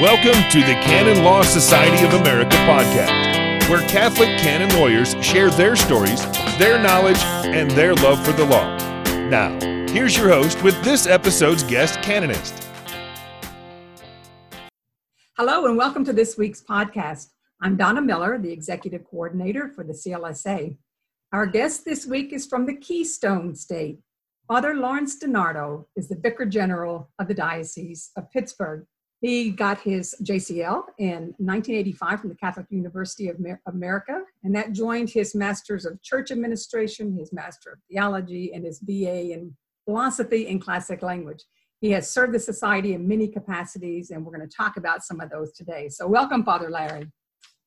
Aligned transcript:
Welcome 0.00 0.48
to 0.52 0.60
the 0.60 0.74
Canon 0.74 1.24
Law 1.24 1.42
Society 1.42 2.06
of 2.06 2.14
America 2.14 2.54
podcast, 2.58 3.68
where 3.68 3.80
Catholic 3.88 4.28
canon 4.38 4.72
lawyers 4.78 5.16
share 5.26 5.50
their 5.50 5.74
stories, 5.74 6.24
their 6.56 6.80
knowledge, 6.80 7.18
and 7.18 7.68
their 7.72 7.96
love 7.96 8.24
for 8.24 8.30
the 8.30 8.44
law. 8.44 8.76
Now, 9.28 9.58
here's 9.90 10.16
your 10.16 10.28
host 10.28 10.62
with 10.62 10.80
this 10.84 11.08
episode's 11.08 11.64
guest 11.64 12.00
canonist. 12.00 12.68
Hello, 15.36 15.66
and 15.66 15.76
welcome 15.76 16.04
to 16.04 16.12
this 16.12 16.38
week's 16.38 16.62
podcast. 16.62 17.30
I'm 17.60 17.76
Donna 17.76 18.00
Miller, 18.00 18.38
the 18.38 18.52
executive 18.52 19.02
coordinator 19.02 19.66
for 19.66 19.82
the 19.82 19.94
CLSA. 19.94 20.76
Our 21.32 21.46
guest 21.46 21.84
this 21.84 22.06
week 22.06 22.32
is 22.32 22.46
from 22.46 22.66
the 22.66 22.76
Keystone 22.76 23.56
State. 23.56 23.98
Father 24.46 24.76
Lawrence 24.76 25.18
DiNardo 25.18 25.86
is 25.96 26.06
the 26.06 26.14
Vicar 26.14 26.46
General 26.46 27.10
of 27.18 27.26
the 27.26 27.34
Diocese 27.34 28.12
of 28.16 28.30
Pittsburgh. 28.30 28.86
He 29.20 29.50
got 29.50 29.80
his 29.80 30.14
JCL 30.22 30.82
in 30.98 31.34
1985 31.38 32.20
from 32.20 32.28
the 32.28 32.36
Catholic 32.36 32.66
University 32.70 33.28
of 33.28 33.36
America, 33.66 34.22
and 34.44 34.54
that 34.54 34.72
joined 34.72 35.10
his 35.10 35.34
Master's 35.34 35.84
of 35.84 36.00
Church 36.02 36.30
Administration, 36.30 37.16
his 37.18 37.32
Master 37.32 37.72
of 37.72 37.78
Theology, 37.90 38.52
and 38.54 38.64
his 38.64 38.78
BA 38.78 39.32
in 39.32 39.56
Philosophy 39.86 40.46
and 40.48 40.60
Classic 40.60 41.02
Language. 41.02 41.42
He 41.80 41.90
has 41.90 42.08
served 42.08 42.32
the 42.32 42.38
Society 42.38 42.94
in 42.94 43.08
many 43.08 43.26
capacities, 43.26 44.10
and 44.10 44.24
we're 44.24 44.36
going 44.36 44.48
to 44.48 44.56
talk 44.56 44.76
about 44.76 45.02
some 45.02 45.20
of 45.20 45.30
those 45.30 45.52
today. 45.52 45.88
So, 45.88 46.06
welcome, 46.06 46.44
Father 46.44 46.70
Larry. 46.70 47.10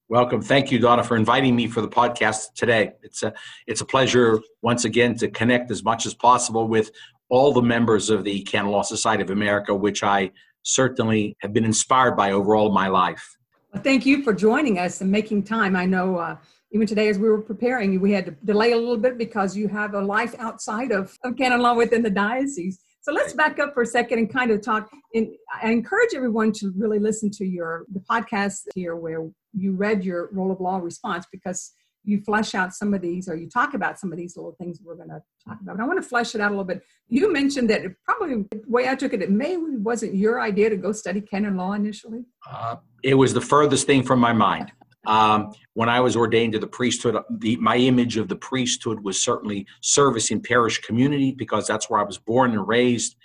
Welcome. 0.07 0.41
Thank 0.41 0.71
you, 0.71 0.79
Donna, 0.79 1.03
for 1.03 1.17
inviting 1.17 1.55
me 1.55 1.67
for 1.67 1.81
the 1.81 1.87
podcast 1.87 2.53
today. 2.55 2.93
It's 3.01 3.23
a, 3.23 3.33
it's 3.67 3.81
a 3.81 3.85
pleasure 3.85 4.39
once 4.61 4.85
again 4.85 5.15
to 5.15 5.29
connect 5.29 5.69
as 5.71 5.83
much 5.83 6.05
as 6.05 6.13
possible 6.13 6.67
with 6.67 6.91
all 7.29 7.53
the 7.53 7.61
members 7.61 8.09
of 8.09 8.25
the 8.25 8.41
Canon 8.43 8.71
Law 8.71 8.81
Society 8.81 9.23
of 9.23 9.29
America, 9.29 9.73
which 9.73 10.03
I 10.03 10.31
certainly 10.63 11.35
have 11.41 11.53
been 11.53 11.65
inspired 11.65 12.15
by 12.15 12.31
over 12.31 12.55
all 12.55 12.71
my 12.71 12.87
life. 12.87 13.37
Well, 13.73 13.83
thank 13.83 14.05
you 14.05 14.23
for 14.23 14.33
joining 14.33 14.79
us 14.79 15.01
and 15.01 15.11
making 15.11 15.43
time. 15.43 15.75
I 15.75 15.85
know 15.85 16.17
uh, 16.17 16.37
even 16.71 16.87
today 16.87 17.09
as 17.09 17.17
we 17.17 17.29
were 17.29 17.41
preparing, 17.41 17.99
we 17.99 18.11
had 18.11 18.25
to 18.25 18.31
delay 18.43 18.71
a 18.71 18.77
little 18.77 18.97
bit 18.97 19.17
because 19.17 19.55
you 19.55 19.67
have 19.67 19.93
a 19.93 20.01
life 20.01 20.35
outside 20.39 20.91
of, 20.91 21.17
of 21.23 21.37
canon 21.37 21.61
law 21.61 21.73
within 21.73 22.01
the 22.01 22.09
diocese. 22.09 22.79
So 23.01 23.11
let's 23.11 23.33
back 23.33 23.59
up 23.59 23.73
for 23.73 23.81
a 23.81 23.85
second 23.85 24.19
and 24.19 24.31
kind 24.31 24.51
of 24.51 24.61
talk. 24.61 24.89
And 25.15 25.29
I 25.61 25.71
encourage 25.71 26.13
everyone 26.15 26.51
to 26.53 26.71
really 26.77 26.99
listen 26.99 27.31
to 27.31 27.45
your 27.45 27.85
the 27.91 27.99
podcast 27.99 28.61
here 28.75 28.95
where 28.95 29.27
you 29.53 29.73
read 29.73 30.03
your 30.03 30.29
role 30.31 30.51
of 30.51 30.61
law 30.61 30.77
response 30.77 31.25
because 31.31 31.73
you 32.03 32.21
flesh 32.21 32.55
out 32.55 32.73
some 32.73 32.93
of 32.93 33.01
these 33.01 33.27
or 33.27 33.35
you 33.35 33.49
talk 33.49 33.73
about 33.73 33.99
some 33.99 34.11
of 34.11 34.17
these 34.17 34.35
little 34.35 34.55
things 34.59 34.79
we're 34.83 34.95
going 34.95 35.09
to 35.09 35.21
talk 35.47 35.59
about. 35.61 35.77
But 35.77 35.83
I 35.83 35.87
want 35.87 36.01
to 36.01 36.07
flesh 36.07 36.33
it 36.35 36.41
out 36.41 36.47
a 36.47 36.51
little 36.51 36.63
bit. 36.63 36.81
You 37.07 37.31
mentioned 37.31 37.69
that 37.69 37.83
it 37.83 37.93
probably 38.05 38.43
the 38.51 38.61
way 38.67 38.87
I 38.89 38.95
took 38.95 39.13
it, 39.13 39.21
it 39.21 39.31
maybe 39.31 39.77
wasn't 39.77 40.15
your 40.15 40.41
idea 40.41 40.69
to 40.69 40.77
go 40.77 40.91
study 40.91 41.21
canon 41.21 41.57
law 41.57 41.73
initially. 41.73 42.25
Uh, 42.49 42.77
it 43.03 43.13
was 43.13 43.33
the 43.33 43.41
furthest 43.41 43.85
thing 43.85 44.03
from 44.03 44.19
my 44.19 44.33
mind. 44.33 44.71
Um, 45.07 45.51
when 45.73 45.89
I 45.89 45.99
was 45.99 46.15
ordained 46.15 46.53
to 46.53 46.59
the 46.59 46.67
priesthood, 46.67 47.17
the, 47.39 47.55
my 47.57 47.75
image 47.75 48.17
of 48.17 48.27
the 48.27 48.35
priesthood 48.35 49.03
was 49.03 49.21
certainly 49.21 49.65
service 49.81 50.29
in 50.29 50.41
parish 50.41 50.79
community 50.79 51.31
because 51.31 51.65
that's 51.65 51.89
where 51.89 51.99
I 51.99 52.03
was 52.03 52.19
born 52.19 52.51
and 52.51 52.67
raised. 52.67 53.15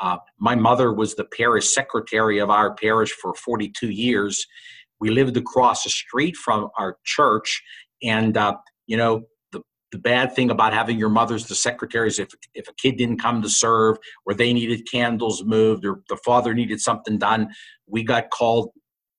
Uh, 0.00 0.18
my 0.38 0.54
mother 0.54 0.92
was 0.92 1.14
the 1.14 1.24
parish 1.24 1.72
secretary 1.72 2.38
of 2.38 2.50
our 2.50 2.74
parish 2.74 3.12
for 3.12 3.34
42 3.34 3.90
years. 3.90 4.46
We 5.00 5.10
lived 5.10 5.36
across 5.36 5.84
the 5.84 5.90
street 5.90 6.36
from 6.36 6.68
our 6.78 6.98
church, 7.04 7.62
and, 8.04 8.36
uh, 8.36 8.56
you 8.86 8.96
know, 8.96 9.22
the, 9.52 9.62
the 9.90 9.98
bad 9.98 10.34
thing 10.34 10.50
about 10.50 10.72
having 10.72 10.98
your 10.98 11.08
mother's 11.08 11.46
the 11.46 11.54
secretaries, 11.54 12.18
if, 12.18 12.28
if 12.54 12.68
a 12.68 12.74
kid 12.74 12.96
didn't 12.96 13.18
come 13.18 13.42
to 13.42 13.48
serve 13.48 13.96
or 14.26 14.34
they 14.34 14.52
needed 14.52 14.88
candles 14.90 15.42
moved 15.44 15.84
or 15.84 16.02
the 16.08 16.18
father 16.24 16.54
needed 16.54 16.80
something 16.80 17.18
done, 17.18 17.48
we 17.86 18.04
got 18.04 18.30
called 18.30 18.70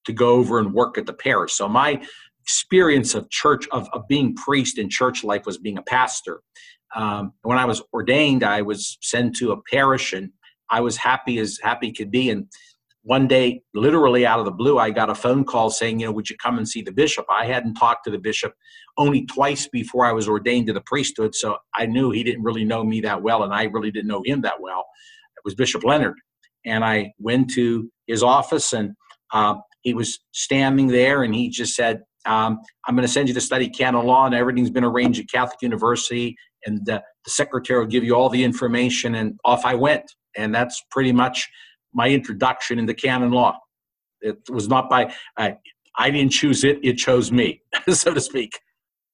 to 0.05 0.13
go 0.13 0.29
over 0.29 0.59
and 0.59 0.73
work 0.73 0.97
at 0.97 1.05
the 1.05 1.13
parish. 1.13 1.53
So 1.53 1.67
my 1.67 2.01
experience 2.41 3.15
of 3.15 3.29
church, 3.31 3.67
of, 3.71 3.89
of 3.91 4.07
being 4.07 4.35
priest 4.35 4.77
in 4.77 4.89
church 4.89 5.23
life 5.23 5.45
was 5.45 5.57
being 5.57 5.79
a 5.79 5.83
pastor. 5.83 6.41
Um, 6.95 7.33
when 7.41 7.57
I 7.57 7.65
was 7.65 7.81
ordained, 7.91 8.43
I 8.43 8.61
was 8.61 8.97
sent 9.01 9.35
to 9.37 9.51
a 9.51 9.61
parish 9.63 10.13
and 10.13 10.29
I 10.69 10.81
was 10.81 10.97
happy 10.97 11.39
as 11.39 11.59
happy 11.61 11.91
could 11.91 12.11
be. 12.11 12.29
And 12.29 12.47
one 13.05 13.27
day, 13.27 13.61
literally 13.75 14.25
out 14.25 14.39
of 14.39 14.45
the 14.45 14.51
blue, 14.51 14.79
I 14.79 14.89
got 14.89 15.11
a 15.11 15.15
phone 15.15 15.43
call 15.43 15.69
saying, 15.69 15.99
you 15.99 16.07
know, 16.07 16.11
would 16.11 16.27
you 16.27 16.35
come 16.37 16.57
and 16.57 16.67
see 16.67 16.81
the 16.81 16.91
bishop? 16.91 17.25
I 17.29 17.45
hadn't 17.45 17.75
talked 17.75 18.03
to 18.05 18.11
the 18.11 18.17
bishop 18.17 18.53
only 18.97 19.27
twice 19.27 19.67
before 19.67 20.07
I 20.07 20.11
was 20.11 20.27
ordained 20.27 20.65
to 20.67 20.73
the 20.73 20.81
priesthood, 20.81 21.35
so 21.35 21.57
I 21.75 21.85
knew 21.85 22.09
he 22.09 22.23
didn't 22.23 22.41
really 22.41 22.65
know 22.65 22.83
me 22.83 23.01
that 23.01 23.21
well, 23.21 23.43
and 23.43 23.53
I 23.53 23.65
really 23.65 23.91
didn't 23.91 24.07
know 24.07 24.23
him 24.25 24.41
that 24.41 24.59
well. 24.59 24.85
It 25.37 25.45
was 25.45 25.53
Bishop 25.53 25.83
Leonard. 25.83 26.15
And 26.65 26.83
I 26.83 27.11
went 27.19 27.51
to 27.51 27.91
his 28.07 28.23
office, 28.23 28.73
and 28.73 28.93
uh, 29.31 29.55
he 29.81 29.93
was 29.93 30.17
standing 30.31 30.87
there, 30.87 31.21
and 31.21 31.35
he 31.35 31.49
just 31.49 31.75
said, 31.75 32.01
um, 32.25 32.57
I'm 32.87 32.95
going 32.95 33.05
to 33.07 33.13
send 33.13 33.27
you 33.27 33.35
to 33.35 33.41
study 33.41 33.69
canon 33.69 34.07
law, 34.07 34.25
and 34.25 34.33
everything's 34.33 34.71
been 34.71 34.83
arranged 34.83 35.19
at 35.19 35.29
Catholic 35.31 35.61
University, 35.61 36.35
and 36.65 36.83
the, 36.85 37.03
the 37.23 37.31
secretary 37.31 37.81
will 37.81 37.85
give 37.85 38.03
you 38.03 38.15
all 38.15 38.29
the 38.29 38.43
information, 38.43 39.13
and 39.13 39.39
off 39.45 39.63
I 39.63 39.75
went. 39.75 40.05
And 40.35 40.55
that's 40.55 40.81
pretty 40.89 41.11
much 41.11 41.47
my 41.95 42.09
introduction 42.09 42.77
into 42.77 42.93
canon 42.93 43.31
law. 43.31 43.57
It 44.21 44.37
was 44.49 44.67
not 44.67 44.89
by 44.89 45.13
I, 45.37 45.57
I 45.97 46.11
didn't 46.11 46.31
choose 46.31 46.63
it; 46.63 46.79
it 46.83 46.97
chose 46.97 47.31
me, 47.31 47.61
so 47.89 48.13
to 48.13 48.21
speak. 48.21 48.59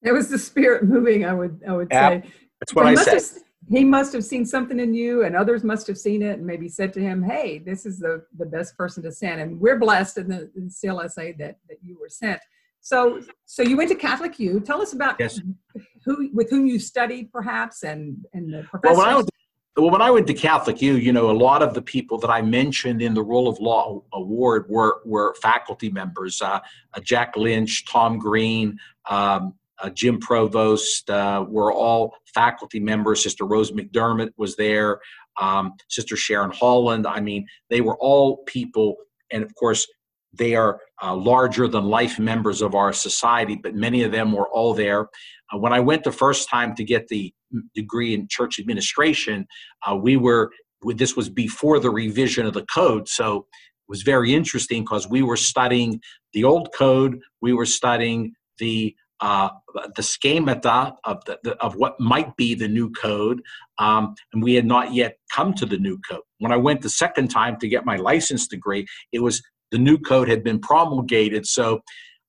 It 0.04 0.12
was 0.12 0.30
the 0.30 0.40
spirit 0.40 0.84
moving. 0.84 1.26
I 1.26 1.34
would 1.34 1.62
I 1.68 1.74
would 1.74 1.92
say. 1.92 2.24
That's 2.60 2.76
what 2.76 2.86
I 2.86 2.96
said. 2.96 3.14
Have, 3.14 3.44
he 3.70 3.84
must 3.84 4.12
have 4.14 4.26
seen 4.26 4.46
something 4.46 4.80
in 4.80 4.94
you, 4.94 5.24
and 5.24 5.36
others 5.36 5.64
must 5.64 5.88
have 5.88 5.98
seen 5.98 6.22
it, 6.22 6.38
and 6.40 6.46
maybe 6.46 6.68
said 6.68 6.92
to 6.94 7.00
him, 7.00 7.24
"Hey, 7.24 7.60
this 7.60 7.86
is 7.86 8.00
the 8.00 8.24
the 8.38 8.46
best 8.46 8.76
person 8.78 9.04
to 9.04 9.12
send." 9.12 9.40
And 9.42 9.60
we're 9.60 9.80
blessed 9.80 10.18
in 10.18 10.28
the 10.28 10.52
in 10.56 10.70
CLSA 10.70 11.38
that 11.38 11.58
that 11.70 11.78
you 11.82 11.98
were 12.00 12.10
sent. 12.10 12.42
So, 12.82 13.22
so 13.46 13.62
you 13.62 13.78
went 13.78 13.90
to 13.90 13.96
Catholic 13.96 14.40
U. 14.40 14.60
Tell 14.60 14.82
us 14.82 14.94
about 14.94 15.18
yes. 15.20 15.40
who 16.04 16.30
with 16.34 16.50
whom 16.50 16.66
you 16.66 16.80
studied, 16.80 17.32
perhaps, 17.32 17.84
and 17.84 18.26
and 18.34 18.52
the 18.52 18.64
professors. 18.64 18.98
Well, 18.98 19.06
when 19.06 19.14
I 19.14 19.16
went 19.18 19.31
well, 19.78 19.90
when 19.90 20.02
I 20.02 20.12
went 20.12 20.28
to 20.28 20.34
Catholic 20.34 20.82
U, 20.82 20.96
you 20.96 21.14
know, 21.14 21.30
a 21.30 21.32
lot 21.32 21.64
of 21.64 21.74
the 21.74 21.82
people 21.82 22.18
that 22.20 22.30
I 22.30 22.42
mentioned 22.42 23.02
in 23.02 23.14
the 23.14 23.24
Role 23.24 23.48
of 23.48 23.60
Law 23.60 24.04
Award 24.12 24.66
were 24.68 25.02
were 25.06 25.34
faculty 25.36 25.90
members. 25.90 26.42
Uh, 26.42 26.60
uh, 26.94 27.00
Jack 27.00 27.38
Lynch, 27.38 27.86
Tom 27.86 28.20
Green, 28.20 28.78
um, 29.10 29.54
uh, 29.82 29.90
Jim 29.90 30.20
Provost 30.20 31.10
uh, 31.10 31.46
were 31.48 31.72
all 31.72 32.16
faculty 32.26 32.82
members. 32.82 33.24
Sister 33.24 33.46
Rose 33.46 33.72
McDermott 33.72 34.32
was 34.36 34.58
there. 34.58 35.00
Um, 35.40 35.74
Sister 35.90 36.18
Sharon 36.18 36.52
Holland. 36.52 37.08
I 37.08 37.22
mean, 37.22 37.48
they 37.70 37.80
were 37.80 37.98
all 37.98 38.44
people, 38.48 38.98
and 39.32 39.42
of 39.42 39.56
course, 39.56 39.88
they 40.34 40.56
are 40.56 40.82
uh, 41.02 41.16
larger 41.16 41.70
than 41.70 41.86
life 41.86 42.20
members 42.20 42.62
of 42.62 42.76
our 42.76 42.92
society. 42.92 43.56
But 43.56 43.76
many 43.76 44.04
of 44.04 44.12
them 44.12 44.34
were 44.34 44.50
all 44.50 44.74
there. 44.74 45.08
Uh, 45.54 45.60
when 45.60 45.72
I 45.72 45.80
went 45.80 46.04
the 46.04 46.12
first 46.12 46.50
time 46.50 46.76
to 46.76 46.84
get 46.84 47.08
the 47.08 47.34
degree 47.76 48.14
in 48.14 48.28
church 48.30 48.60
administration, 48.60 49.46
uh, 49.86 49.96
we 49.96 50.18
were 50.18 50.52
this 50.96 51.16
was 51.16 51.30
before 51.30 51.80
the 51.80 51.92
revision 51.92 52.46
of 52.48 52.54
the 52.54 52.66
code, 52.74 53.08
so 53.08 53.38
it 53.38 53.88
was 53.88 54.02
very 54.02 54.34
interesting 54.34 54.84
because 54.84 55.08
we 55.08 55.22
were 55.22 55.38
studying 55.38 56.00
the 56.34 56.44
old 56.44 56.70
code, 56.76 57.20
we 57.42 57.54
were 57.54 57.66
studying 57.68 58.34
the 58.58 58.96
uh, 59.20 59.50
the 59.96 60.02
schemata 60.02 60.96
of 61.04 61.24
the, 61.26 61.38
the, 61.44 61.56
of 61.58 61.76
what 61.76 62.00
might 62.00 62.36
be 62.38 62.56
the 62.56 62.68
new 62.68 62.90
code, 62.90 63.40
um, 63.78 64.16
and 64.34 64.42
we 64.42 64.56
had 64.56 64.66
not 64.66 64.94
yet 64.94 65.18
come 65.32 65.54
to 65.54 65.66
the 65.66 65.78
new 65.78 66.00
code. 66.10 66.24
When 66.40 66.52
I 66.52 66.58
went 66.58 66.82
the 66.82 66.90
second 66.90 67.28
time 67.28 67.58
to 67.60 67.68
get 67.68 67.86
my 67.86 67.98
license 67.98 68.48
degree, 68.48 68.88
it 69.12 69.20
was 69.20 69.44
the 69.70 69.78
new 69.78 70.00
code 70.00 70.28
had 70.28 70.44
been 70.44 70.60
promulgated, 70.60 71.46
so 71.46 71.82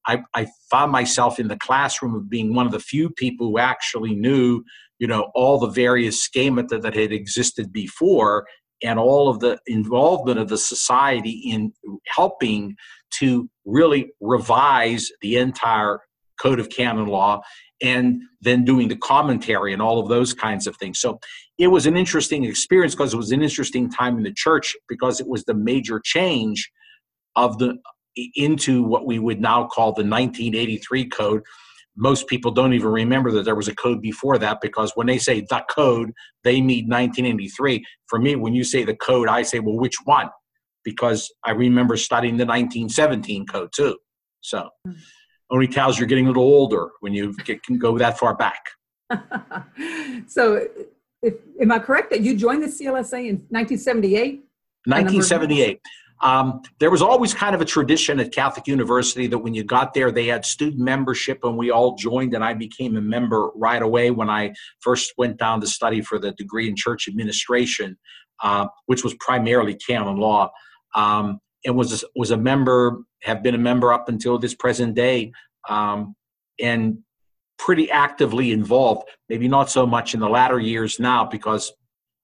I, 0.07 0.23
I 0.35 0.49
found 0.71 0.93
myself 0.93 1.39
in 1.39 1.49
the 1.49 1.57
classroom 1.57 2.15
of 2.15 2.29
being 2.29 2.55
one 2.55 2.67
of 2.67 2.73
the 2.73 2.81
few 2.81 3.11
people 3.11 3.49
who 3.49 3.59
actually 3.59 4.15
knew, 4.15 4.63
you 5.03 5.09
know, 5.09 5.33
all 5.35 5.59
the 5.59 5.67
various 5.67 6.23
schemata 6.23 6.79
that 6.79 6.95
had 6.95 7.11
existed 7.11 7.73
before 7.73 8.47
and 8.85 9.01
all 9.01 9.29
of 9.29 9.41
the 9.41 9.59
involvement 9.67 10.39
of 10.39 10.49
the 10.49 10.57
society 10.57 11.43
in 11.45 11.73
helping 12.07 12.77
to 13.19 13.51
really 13.65 14.13
revise 14.21 15.11
the 15.21 15.39
entire 15.39 15.99
code 16.41 16.61
of 16.61 16.69
canon 16.69 17.07
law 17.07 17.41
and 17.83 18.23
then 18.43 18.65
doing 18.65 18.87
the 18.87 18.97
commentary 18.97 19.73
and 19.73 19.83
all 19.83 19.99
of 19.99 20.09
those 20.09 20.33
kinds 20.33 20.69
of 20.69 20.77
things. 20.77 21.01
So 21.01 21.19
it 21.59 21.67
was 21.67 21.87
an 21.87 21.97
interesting 21.97 22.45
experience 22.45 22.95
because 22.95 23.13
it 23.13 23.17
was 23.17 23.33
an 23.33 23.43
interesting 23.43 23.91
time 23.91 24.19
in 24.19 24.23
the 24.23 24.33
church 24.33 24.77
because 24.89 25.19
it 25.19 25.27
was 25.27 25.43
the 25.47 25.55
major 25.55 26.01
change 26.05 26.71
of 27.35 27.59
the 27.59 27.77
into 28.37 28.85
what 28.85 29.05
we 29.05 29.19
would 29.19 29.41
now 29.41 29.67
call 29.67 29.87
the 29.95 30.05
1983 30.05 31.09
code. 31.09 31.43
Most 31.97 32.27
people 32.27 32.51
don't 32.51 32.73
even 32.73 32.89
remember 32.89 33.31
that 33.33 33.45
there 33.45 33.55
was 33.55 33.69
a 33.69 33.75
code 33.75 34.01
before 34.01 34.39
that 34.39 34.61
because 34.61 34.93
when 34.95 35.07
they 35.07 35.19
say 35.19 35.41
the 35.41 35.63
code, 35.71 36.13
they 36.43 36.61
mean 36.61 36.89
1983. 36.89 37.85
For 38.07 38.19
me, 38.19 38.37
when 38.37 38.55
you 38.55 38.65
say 38.65 38.85
the 38.85 38.97
code, 38.97 39.29
I 39.29 39.43
say, 39.43 39.59
well, 39.59 39.77
which 39.77 39.97
one? 40.05 40.29
Because 40.85 41.31
I 41.45 41.51
remember 41.53 41.97
studying 41.97 42.37
the 42.37 42.47
1917 42.47 43.47
code 43.47 43.71
too. 43.75 43.97
So 44.41 44.71
only 45.51 45.69
tells 45.69 45.99
you're 45.99 46.09
getting 46.09 46.27
a 46.27 46.29
little 46.29 46.43
older 46.43 46.91
when 47.01 47.13
you 47.13 47.35
get, 47.45 47.63
can 47.63 47.79
go 47.79 47.99
that 47.99 48.19
far 48.19 48.35
back. 48.35 48.65
so, 50.27 50.67
if, 51.23 51.35
am 51.61 51.71
I 51.71 51.79
correct 51.79 52.11
that 52.11 52.23
you 52.23 52.35
joined 52.37 52.63
the 52.63 52.69
CLSA 52.69 53.29
in 53.29 53.37
1978? 53.51 54.43
1978. 54.87 55.81
Um, 56.23 56.63
there 56.79 56.91
was 56.91 57.03
always 57.03 57.35
kind 57.35 57.55
of 57.55 57.61
a 57.61 57.65
tradition 57.65 58.21
at 58.21 58.33
Catholic 58.33 58.69
University 58.69 59.27
that 59.27 59.39
when 59.39 59.55
you 59.55 59.65
got 59.65 59.93
there, 59.93 60.13
they 60.13 60.27
had 60.27 60.45
student 60.45 60.81
membership, 60.81 61.41
and 61.43 61.57
we 61.57 61.71
all 61.71 61.97
joined, 61.97 62.35
and 62.35 62.45
I 62.45 62.55
became 62.55 62.97
a 62.97 63.01
member 63.01 63.51
right 63.57 63.83
away 63.83 64.13
when 64.13 64.31
I 64.31 64.55
first 64.81 65.15
went 65.19 65.37
down 65.37 65.61
to 65.63 65.67
study 65.67 66.01
for 66.01 66.21
the 66.21 66.31
degree 66.33 66.69
in 66.69 66.77
church 66.77 67.09
administration, 67.09 67.99
uh, 68.43 68.69
which 68.87 69.03
was 69.03 69.15
primarily 69.15 69.75
canon 69.75 70.17
law. 70.17 70.51
Um, 70.95 71.41
and 71.65 71.77
was 71.77 72.05
was 72.15 72.31
a 72.31 72.37
member, 72.37 72.99
have 73.23 73.43
been 73.43 73.55
a 73.55 73.59
member 73.59 73.93
up 73.93 74.09
until 74.09 74.39
this 74.39 74.55
present 74.55 74.95
day, 74.95 75.33
um, 75.69 76.15
and 76.61 76.99
pretty 77.59 77.91
actively 77.91 78.53
involved. 78.53 79.09
Maybe 79.29 79.49
not 79.49 79.71
so 79.71 79.87
much 79.87 80.15
in 80.15 80.21
the 80.21 80.29
latter 80.29 80.59
years 80.59 80.99
now 80.99 81.25
because 81.25 81.73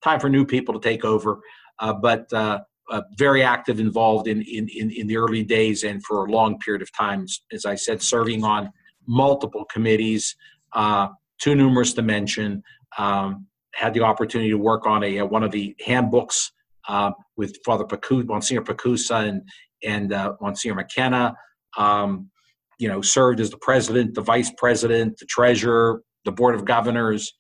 time 0.03 0.21
for 0.21 0.29
new 0.29 0.45
people 0.45 0.75
to 0.75 0.81
take 0.81 1.05
over, 1.05 1.41
uh, 1.79 1.93
but 1.93 2.33
uh, 2.33 2.61
uh, 2.91 3.03
very 3.17 3.43
active, 3.43 3.81
involved 3.81 4.29
in, 4.29 4.43
in 4.43 4.69
in 4.69 4.91
in 4.91 5.07
the 5.07 5.17
early 5.17 5.43
days 5.43 5.85
and 5.85 6.05
for 6.05 6.25
a 6.25 6.31
long 6.31 6.59
period 6.59 6.83
of 6.83 6.93
time. 6.93 7.27
As 7.53 7.65
I 7.65 7.75
said, 7.75 8.03
serving 8.03 8.45
on 8.45 8.71
multiple 9.07 9.65
committees, 9.67 10.37
uh, 10.73 11.09
too 11.41 11.55
numerous 11.55 11.93
to 11.95 12.03
mention. 12.03 12.63
Um, 12.97 13.47
had 13.75 13.95
the 13.95 14.01
opportunity 14.01 14.51
to 14.51 14.59
work 14.59 14.87
on 14.87 15.05
a, 15.05 15.23
one 15.23 15.45
of 15.45 15.53
the 15.53 15.75
handbooks 15.85 16.51
uh, 16.89 17.13
with 17.37 17.57
Father 17.65 17.85
Pacu, 17.85 18.25
Monsignor 18.25 18.63
Pokusa 18.63 19.29
and 19.29 19.43
and 19.85 20.13
uh, 20.13 20.35
Monsignor 20.41 20.75
McKenna. 20.75 21.37
Um, 21.77 22.31
you 22.79 22.89
know, 22.89 23.03
served 23.03 23.41
as 23.41 23.51
the 23.51 23.59
president, 23.59 24.15
the 24.15 24.21
vice 24.21 24.53
president, 24.57 25.19
the 25.19 25.27
treasurer, 25.27 26.03
the 26.25 26.33
board 26.33 26.55
of 26.55 26.65
governors, 26.65 27.35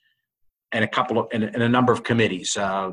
and 0.73 0.85
a 0.85 0.89
couple 0.89 1.19
of 1.19 1.27
and, 1.33 1.45
and 1.45 1.63
a 1.63 1.69
number 1.69 1.93
of 1.93 2.03
committees. 2.05 2.57
Uh, 2.57 2.91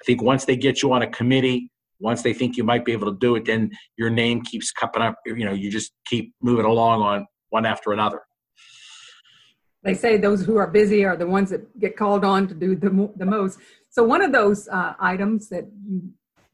I 0.00 0.04
think 0.04 0.22
once 0.22 0.44
they 0.44 0.56
get 0.56 0.82
you 0.82 0.92
on 0.92 1.02
a 1.02 1.06
committee, 1.06 1.70
once 2.00 2.22
they 2.22 2.32
think 2.32 2.56
you 2.56 2.64
might 2.64 2.84
be 2.84 2.92
able 2.92 3.12
to 3.12 3.18
do 3.18 3.36
it, 3.36 3.44
then 3.44 3.70
your 3.96 4.10
name 4.10 4.42
keeps 4.42 4.72
coming 4.72 5.02
up. 5.02 5.16
You 5.26 5.44
know, 5.44 5.52
you 5.52 5.70
just 5.70 5.92
keep 6.06 6.32
moving 6.40 6.64
along 6.64 7.02
on 7.02 7.26
one 7.50 7.66
after 7.66 7.92
another. 7.92 8.22
They 9.82 9.94
say 9.94 10.16
those 10.16 10.44
who 10.44 10.56
are 10.56 10.66
busy 10.66 11.04
are 11.04 11.16
the 11.16 11.26
ones 11.26 11.50
that 11.50 11.78
get 11.78 11.96
called 11.96 12.24
on 12.24 12.48
to 12.48 12.54
do 12.54 12.76
the, 12.76 13.10
the 13.16 13.26
most. 13.26 13.58
So 13.90 14.02
one 14.02 14.22
of 14.22 14.32
those 14.32 14.68
uh, 14.68 14.94
items 15.00 15.48
that 15.48 15.64
you 15.86 16.10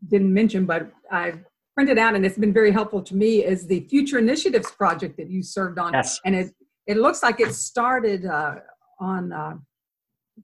didn't 0.07 0.33
mention, 0.33 0.65
but 0.65 0.91
I've 1.11 1.45
printed 1.75 1.99
out 1.99 2.15
and 2.15 2.25
it's 2.25 2.39
been 2.39 2.53
very 2.53 2.71
helpful 2.71 3.03
to 3.03 3.15
me 3.15 3.45
is 3.45 3.67
the 3.67 3.81
Future 3.81 4.19
Initiatives 4.19 4.71
project 4.71 5.17
that 5.19 5.29
you 5.29 5.43
served 5.43 5.79
on. 5.79 5.93
Yes. 5.93 6.21
And 6.25 6.35
it, 6.35 6.55
it 6.87 6.97
looks 6.97 7.23
like 7.23 7.41
it 7.41 7.53
started 7.53 8.27
uh, 8.27 8.57
on 9.01 9.33
uh, 9.33 9.55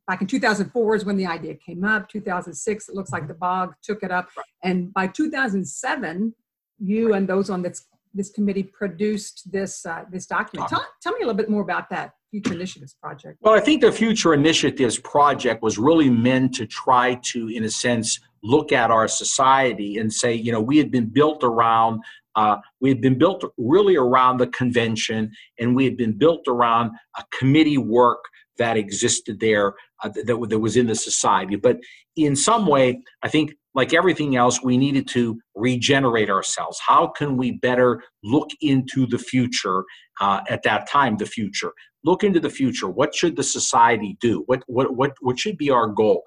back 0.06 0.21
in 0.21 0.27
2004 0.27 0.94
is 0.97 1.05
when 1.05 1.17
the 1.17 1.27
idea 1.27 1.55
came 1.55 1.85
up. 1.85 2.09
2006, 2.09 2.89
it 2.89 2.94
looks 2.94 3.12
like 3.12 3.29
the 3.29 3.35
BOG 3.35 3.75
took 3.83 4.03
it 4.03 4.11
up. 4.11 4.29
And 4.62 4.93
by 4.93 5.06
2007, 5.06 6.35
you 6.79 7.15
and 7.15 7.29
those 7.29 7.50
on 7.50 7.62
this 7.62 7.87
this 8.15 8.31
committee 8.31 8.62
produced 8.62 9.50
this 9.50 9.87
uh, 9.87 10.05
this 10.11 10.27
document. 10.27 10.69
Tell, 10.69 10.85
tell 11.00 11.12
me 11.12 11.23
a 11.23 11.27
little 11.27 11.37
bit 11.37 11.49
more 11.49 11.62
about 11.62 11.89
that 11.91 12.12
Future 12.31 12.55
Initiatives 12.55 12.94
project. 12.94 13.39
Well, 13.41 13.55
I 13.55 13.61
think 13.61 13.81
the 13.81 13.93
Future 13.93 14.35
Initiatives 14.35 14.99
project 14.99 15.62
was 15.62 15.79
really 15.79 16.11
meant 16.11 16.55
to 16.55 16.67
try 16.67 17.15
to, 17.25 17.49
in 17.49 17.65
a 17.65 17.71
sense, 17.71 18.21
look 18.43 18.73
at 18.73 18.91
our 18.91 19.09
society 19.09 19.99
and 19.99 20.12
say, 20.12 20.35
you 20.35 20.53
know, 20.53 20.61
we 20.61 20.79
had 20.79 20.91
been 20.91 21.06
built 21.06 21.44
around. 21.44 22.03
Uh, 22.35 22.56
we 22.81 22.89
had 22.89 23.00
been 23.03 23.19
built 23.19 23.44
really 23.59 23.97
around 23.97 24.39
the 24.39 24.47
convention, 24.49 25.31
and 25.59 25.77
we 25.77 25.85
had 25.85 25.97
been 25.97 26.17
built 26.17 26.49
around 26.49 26.91
a 27.19 27.25
committee 27.39 27.79
work 27.79 28.25
that 28.62 28.76
existed 28.76 29.41
there 29.41 29.75
uh, 30.03 30.11
that, 30.26 30.26
that 30.50 30.59
was 30.67 30.76
in 30.76 30.87
the 30.87 30.94
society. 30.94 31.56
But 31.56 31.76
in 32.17 32.35
some 32.37 32.64
way, 32.67 32.87
I 33.23 33.29
think 33.29 33.55
like 33.75 33.94
everything 33.94 34.37
else, 34.37 34.62
we 34.62 34.76
needed 34.76 35.09
to 35.09 35.41
regenerate 35.55 36.31
ourselves. 36.31 36.79
How 36.87 37.06
can 37.19 37.37
we 37.37 37.53
better 37.69 37.91
look 38.23 38.50
into 38.61 39.06
the 39.06 39.19
future 39.19 39.85
uh, 40.20 40.41
at 40.49 40.62
that 40.62 40.88
time, 40.88 41.17
the 41.17 41.26
future? 41.38 41.73
Look 42.05 42.23
into 42.23 42.41
the 42.41 42.50
future. 42.50 42.88
What 42.88 43.14
should 43.14 43.37
the 43.37 43.49
society 43.59 44.17
do? 44.20 44.43
What, 44.47 44.62
what, 44.67 44.94
what, 44.99 45.12
what 45.20 45.38
should 45.38 45.56
be 45.56 45.70
our 45.70 45.88
goal? 45.88 46.23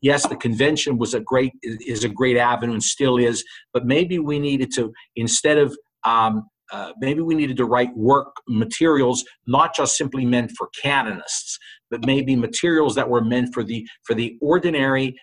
Yes, 0.00 0.26
the 0.26 0.36
convention 0.36 0.98
was 1.02 1.12
a 1.14 1.20
great 1.20 1.52
is 1.62 2.04
a 2.04 2.08
great 2.08 2.36
avenue 2.36 2.74
and 2.74 2.82
still 2.82 3.16
is, 3.16 3.44
but 3.72 3.84
maybe 3.84 4.16
we 4.20 4.38
needed 4.38 4.70
to 4.76 4.92
instead 5.16 5.58
of 5.58 5.76
um, 6.04 6.34
uh, 6.72 6.92
maybe 6.98 7.20
we 7.20 7.34
needed 7.34 7.56
to 7.56 7.64
write 7.64 7.96
work 7.96 8.34
materials 8.48 9.24
not 9.46 9.74
just 9.74 9.96
simply 9.96 10.24
meant 10.24 10.52
for 10.56 10.68
canonists, 10.82 11.58
but 11.90 12.04
maybe 12.04 12.36
materials 12.36 12.94
that 12.94 13.08
were 13.08 13.24
meant 13.24 13.54
for 13.54 13.64
the 13.64 13.86
for 14.04 14.14
the 14.14 14.36
ordinary 14.40 15.14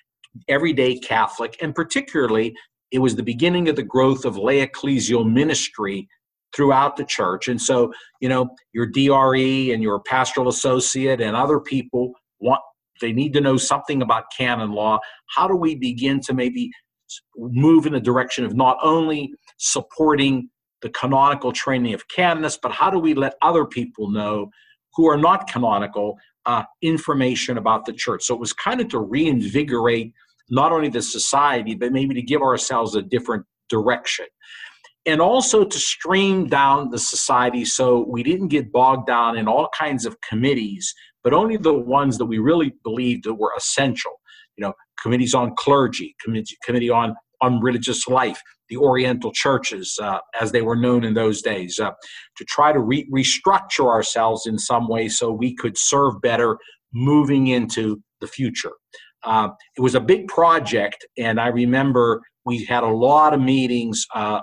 everyday 0.47 0.97
Catholic, 0.97 1.57
and 1.61 1.73
particularly 1.73 2.53
it 2.91 2.99
was 2.99 3.15
the 3.15 3.23
beginning 3.23 3.69
of 3.69 3.75
the 3.75 3.83
growth 3.83 4.25
of 4.25 4.37
lay 4.37 4.65
ecclesial 4.65 5.29
ministry 5.29 6.07
throughout 6.55 6.95
the 6.95 7.03
church. 7.03 7.47
And 7.47 7.61
so, 7.61 7.91
you 8.21 8.29
know, 8.29 8.49
your 8.73 8.85
DRE 8.85 9.73
and 9.73 9.83
your 9.83 9.99
pastoral 10.01 10.47
associate 10.47 11.19
and 11.21 11.35
other 11.35 11.59
people 11.59 12.13
want 12.39 12.61
they 13.01 13.11
need 13.11 13.33
to 13.33 13.41
know 13.41 13.57
something 13.57 14.01
about 14.01 14.23
canon 14.35 14.71
law. 14.71 14.99
How 15.35 15.49
do 15.49 15.55
we 15.55 15.75
begin 15.75 16.21
to 16.21 16.33
maybe 16.33 16.71
move 17.35 17.85
in 17.85 17.91
the 17.91 17.99
direction 17.99 18.45
of 18.45 18.55
not 18.55 18.77
only 18.81 19.33
supporting 19.57 20.49
the 20.85 20.91
canonical 20.91 21.51
training 21.51 21.95
of 21.95 22.07
canonists, 22.09 22.59
but 22.61 22.71
how 22.71 22.91
do 22.91 22.99
we 22.99 23.15
let 23.15 23.33
other 23.41 23.65
people 23.65 24.11
know 24.11 24.51
who 24.93 25.07
are 25.09 25.17
not 25.17 25.49
canonical 25.49 26.15
uh, 26.45 26.61
information 26.83 27.57
about 27.57 27.85
the 27.85 27.91
church? 27.91 28.23
So 28.23 28.35
it 28.35 28.39
was 28.39 28.53
kind 28.53 28.79
of 28.79 28.89
to 28.89 28.99
reinvigorate 28.99 30.13
not 30.51 30.71
only 30.71 30.89
the 30.89 31.01
society, 31.01 31.73
but 31.73 31.91
maybe 31.91 32.13
to 32.13 32.21
give 32.21 32.43
ourselves 32.43 32.95
a 32.95 33.01
different 33.01 33.47
direction. 33.67 34.27
And 35.07 35.21
also 35.21 35.65
to 35.65 35.79
stream 35.79 36.45
down 36.45 36.91
the 36.91 36.99
society 36.99 37.65
so 37.65 38.05
we 38.07 38.21
didn't 38.21 38.49
get 38.49 38.71
bogged 38.71 39.07
down 39.07 39.39
in 39.39 39.47
all 39.47 39.69
kinds 39.75 40.05
of 40.05 40.15
committees, 40.21 40.93
but 41.23 41.33
only 41.33 41.57
the 41.57 41.73
ones 41.73 42.19
that 42.19 42.25
we 42.25 42.37
really 42.37 42.75
believed 42.83 43.23
that 43.23 43.33
were 43.33 43.53
essential. 43.57 44.11
You 44.55 44.65
know, 44.65 44.73
committees 45.01 45.33
on 45.33 45.55
clergy, 45.55 46.15
committee, 46.23 46.57
committee 46.63 46.91
on, 46.91 47.15
on 47.41 47.59
religious 47.59 48.07
life, 48.07 48.39
the 48.69 48.77
Oriental 48.77 49.31
churches, 49.31 49.97
uh, 50.01 50.19
as 50.39 50.51
they 50.51 50.61
were 50.61 50.75
known 50.75 51.03
in 51.03 51.13
those 51.13 51.41
days, 51.41 51.79
uh, 51.79 51.91
to 52.37 52.45
try 52.45 52.71
to 52.71 52.79
re- 52.79 53.09
restructure 53.13 53.87
ourselves 53.87 54.45
in 54.45 54.57
some 54.57 54.87
way 54.87 55.07
so 55.07 55.31
we 55.31 55.55
could 55.55 55.77
serve 55.77 56.19
better 56.21 56.57
moving 56.93 57.47
into 57.47 58.01
the 58.21 58.27
future. 58.27 58.73
Uh, 59.23 59.49
it 59.77 59.81
was 59.81 59.95
a 59.95 59.99
big 59.99 60.27
project, 60.27 61.05
and 61.17 61.39
I 61.39 61.47
remember 61.47 62.21
we 62.45 62.63
had 62.65 62.83
a 62.83 62.87
lot 62.87 63.33
of 63.33 63.41
meetings 63.41 64.05
uh, 64.13 64.41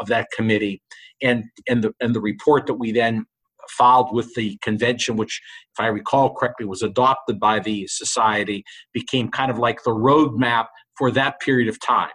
of 0.00 0.06
that 0.06 0.28
committee, 0.34 0.80
and 1.22 1.44
and 1.68 1.82
the 1.82 1.92
and 2.00 2.14
the 2.14 2.20
report 2.20 2.66
that 2.66 2.74
we 2.74 2.92
then 2.92 3.26
filed 3.70 4.14
with 4.14 4.32
the 4.34 4.56
convention, 4.62 5.16
which, 5.16 5.40
if 5.74 5.80
I 5.80 5.88
recall 5.88 6.32
correctly, 6.34 6.66
was 6.66 6.82
adopted 6.82 7.40
by 7.40 7.58
the 7.58 7.86
society, 7.88 8.64
became 8.92 9.28
kind 9.28 9.50
of 9.50 9.58
like 9.58 9.82
the 9.82 9.90
roadmap 9.90 10.66
for 10.96 11.10
that 11.10 11.40
period 11.40 11.68
of 11.68 11.80
time. 11.80 12.10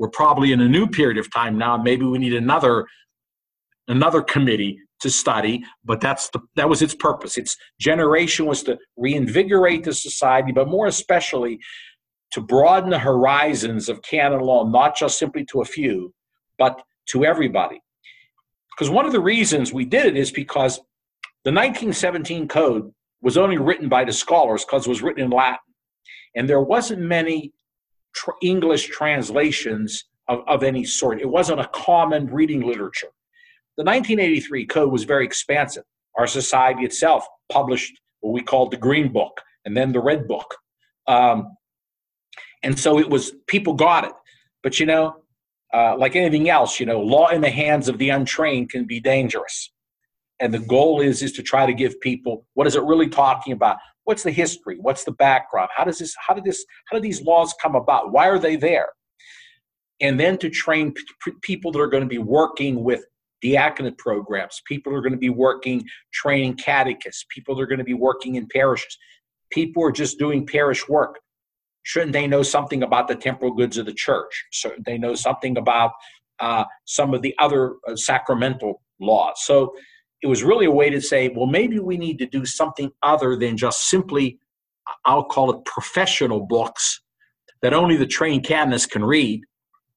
We're 0.00 0.08
probably 0.08 0.52
in 0.52 0.62
a 0.62 0.68
new 0.68 0.86
period 0.86 1.18
of 1.18 1.30
time 1.30 1.58
now. 1.58 1.76
Maybe 1.76 2.06
we 2.06 2.18
need 2.18 2.32
another 2.32 2.86
another 3.86 4.22
committee 4.22 4.78
to 5.00 5.10
study, 5.10 5.62
but 5.84 6.00
that's 6.00 6.30
the, 6.30 6.40
that 6.56 6.70
was 6.70 6.80
its 6.80 6.94
purpose. 6.94 7.36
Its 7.36 7.54
generation 7.78 8.46
was 8.46 8.62
to 8.62 8.78
reinvigorate 8.96 9.84
the 9.84 9.92
society, 9.92 10.52
but 10.52 10.68
more 10.68 10.86
especially 10.86 11.58
to 12.32 12.40
broaden 12.40 12.88
the 12.88 12.98
horizons 12.98 13.90
of 13.90 14.00
canon 14.00 14.40
law, 14.40 14.64
not 14.64 14.96
just 14.96 15.18
simply 15.18 15.44
to 15.44 15.60
a 15.60 15.66
few, 15.66 16.14
but 16.56 16.80
to 17.08 17.26
everybody. 17.26 17.78
Because 18.70 18.88
one 18.88 19.04
of 19.04 19.12
the 19.12 19.20
reasons 19.20 19.70
we 19.70 19.84
did 19.84 20.06
it 20.06 20.16
is 20.16 20.30
because 20.30 20.76
the 21.44 21.52
1917 21.52 22.48
code 22.48 22.90
was 23.20 23.36
only 23.36 23.58
written 23.58 23.90
by 23.90 24.04
the 24.04 24.12
scholars 24.12 24.64
because 24.64 24.86
it 24.86 24.90
was 24.90 25.02
written 25.02 25.24
in 25.24 25.30
Latin, 25.30 25.58
and 26.34 26.48
there 26.48 26.62
wasn't 26.62 27.02
many 27.02 27.52
tr- 28.14 28.30
English 28.42 28.88
translations 28.88 30.04
of, 30.28 30.40
of 30.46 30.62
any 30.62 30.84
sort. 30.84 31.20
It 31.20 31.28
wasn't 31.28 31.60
a 31.60 31.68
common 31.68 32.26
reading 32.26 32.62
literature. 32.62 33.08
The 33.76 33.84
1983 33.84 34.66
code 34.66 34.92
was 34.92 35.04
very 35.04 35.24
expansive. 35.24 35.84
Our 36.18 36.26
society 36.26 36.84
itself 36.84 37.26
published 37.50 37.92
what 38.20 38.32
we 38.32 38.42
called 38.42 38.70
the 38.70 38.76
Green 38.76 39.12
Book 39.12 39.40
and 39.64 39.76
then 39.76 39.92
the 39.92 40.00
Red 40.00 40.28
Book. 40.28 40.56
Um, 41.06 41.56
and 42.62 42.78
so 42.78 42.98
it 42.98 43.08
was, 43.08 43.32
people 43.46 43.74
got 43.74 44.04
it. 44.04 44.12
But 44.62 44.78
you 44.78 44.86
know, 44.86 45.16
uh, 45.72 45.96
like 45.96 46.16
anything 46.16 46.48
else, 46.48 46.80
you 46.80 46.86
know, 46.86 47.00
law 47.00 47.28
in 47.28 47.40
the 47.40 47.50
hands 47.50 47.88
of 47.88 47.98
the 47.98 48.10
untrained 48.10 48.70
can 48.70 48.84
be 48.84 49.00
dangerous. 49.00 49.72
And 50.40 50.52
the 50.52 50.58
goal 50.58 51.00
is 51.00 51.22
is 51.22 51.32
to 51.32 51.42
try 51.42 51.66
to 51.66 51.72
give 51.72 52.00
people 52.00 52.46
what 52.54 52.66
is 52.66 52.74
it 52.74 52.82
really 52.82 53.08
talking 53.08 53.52
about? 53.52 53.76
What's 54.04 54.22
the 54.22 54.30
history? 54.30 54.78
What's 54.80 55.04
the 55.04 55.12
background? 55.12 55.70
How 55.74 55.84
does 55.84 55.98
this? 55.98 56.14
How 56.26 56.34
did 56.34 56.44
this? 56.44 56.64
How 56.88 56.96
did 56.96 57.02
these 57.02 57.22
laws 57.22 57.54
come 57.62 57.74
about? 57.74 58.12
Why 58.12 58.28
are 58.28 58.38
they 58.38 58.56
there? 58.56 58.88
And 60.00 60.18
then 60.18 60.38
to 60.38 60.48
train 60.48 60.94
p- 61.24 61.32
people 61.42 61.72
that 61.72 61.80
are 61.80 61.86
going 61.86 62.02
to 62.02 62.08
be 62.08 62.18
working 62.18 62.82
with 62.82 63.04
diaconate 63.42 63.98
programs. 63.98 64.60
People 64.66 64.94
are 64.94 65.00
going 65.00 65.12
to 65.12 65.18
be 65.18 65.30
working 65.30 65.84
training 66.12 66.56
catechists. 66.56 67.24
People 67.30 67.60
are 67.60 67.66
going 67.66 67.78
to 67.78 67.84
be 67.84 67.94
working 67.94 68.36
in 68.36 68.46
parishes. 68.46 68.96
People 69.50 69.84
are 69.84 69.92
just 69.92 70.18
doing 70.18 70.46
parish 70.46 70.88
work. 70.88 71.18
shouldn't 71.82 72.12
they 72.12 72.26
know 72.26 72.42
something 72.42 72.82
about 72.82 73.08
the 73.08 73.14
temporal 73.14 73.52
goods 73.52 73.78
of 73.78 73.86
the 73.86 73.94
church? 73.94 74.44
Shouldn't 74.50 74.84
they 74.84 74.98
know 74.98 75.14
something 75.14 75.56
about 75.56 75.92
uh, 76.38 76.64
some 76.84 77.14
of 77.14 77.22
the 77.22 77.34
other 77.38 77.76
uh, 77.88 77.96
sacramental 77.96 78.82
laws? 79.00 79.36
So 79.44 79.74
it 80.22 80.26
was 80.26 80.42
really 80.42 80.66
a 80.66 80.70
way 80.70 80.90
to 80.90 81.00
say, 81.00 81.28
well, 81.34 81.46
maybe 81.46 81.78
we 81.78 81.96
need 81.96 82.18
to 82.18 82.26
do 82.26 82.44
something 82.44 82.90
other 83.02 83.36
than 83.36 83.56
just 83.56 83.88
simply, 83.88 84.38
I'll 85.04 85.24
call 85.24 85.50
it 85.50 85.64
professional 85.64 86.46
books 86.46 87.00
that 87.62 87.72
only 87.72 87.96
the 87.96 88.06
trained 88.06 88.44
canonist 88.44 88.90
can 88.90 89.04
read, 89.04 89.42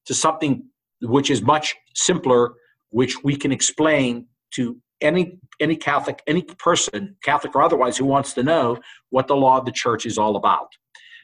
to 0.06 0.14
something 0.14 0.64
which 1.02 1.30
is 1.30 1.42
much 1.42 1.76
simpler, 1.96 2.54
which 2.90 3.24
we 3.24 3.36
can 3.36 3.52
explain 3.52 4.28
to 4.56 4.78
any 5.02 5.38
any 5.60 5.76
Catholic, 5.76 6.22
any 6.28 6.42
person, 6.42 7.16
Catholic 7.24 7.56
or 7.56 7.62
otherwise, 7.62 7.98
who 7.98 8.06
wants 8.06 8.34
to 8.34 8.44
know 8.44 8.78
what 9.10 9.28
the 9.28 9.36
law 9.36 9.58
of 9.58 9.66
the 9.66 9.72
church 9.72 10.06
is 10.06 10.18
all 10.18 10.36
about. 10.36 10.68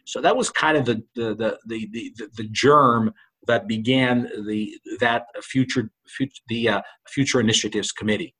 So 0.06 0.22
that 0.22 0.36
was 0.36 0.50
kind 0.50 0.78
of 0.78 0.86
the 0.86 1.04
the 1.16 1.36
the 1.36 1.58
the 1.66 2.12
the, 2.18 2.30
the 2.36 2.48
germ 2.52 3.14
that 3.48 3.68
began 3.68 4.30
the 4.46 4.78
that 5.00 5.26
future, 5.42 5.90
future 6.08 6.42
the 6.48 6.70
uh, 6.70 6.82
future 7.08 7.40
initiatives 7.40 7.92
committee. 7.92 8.36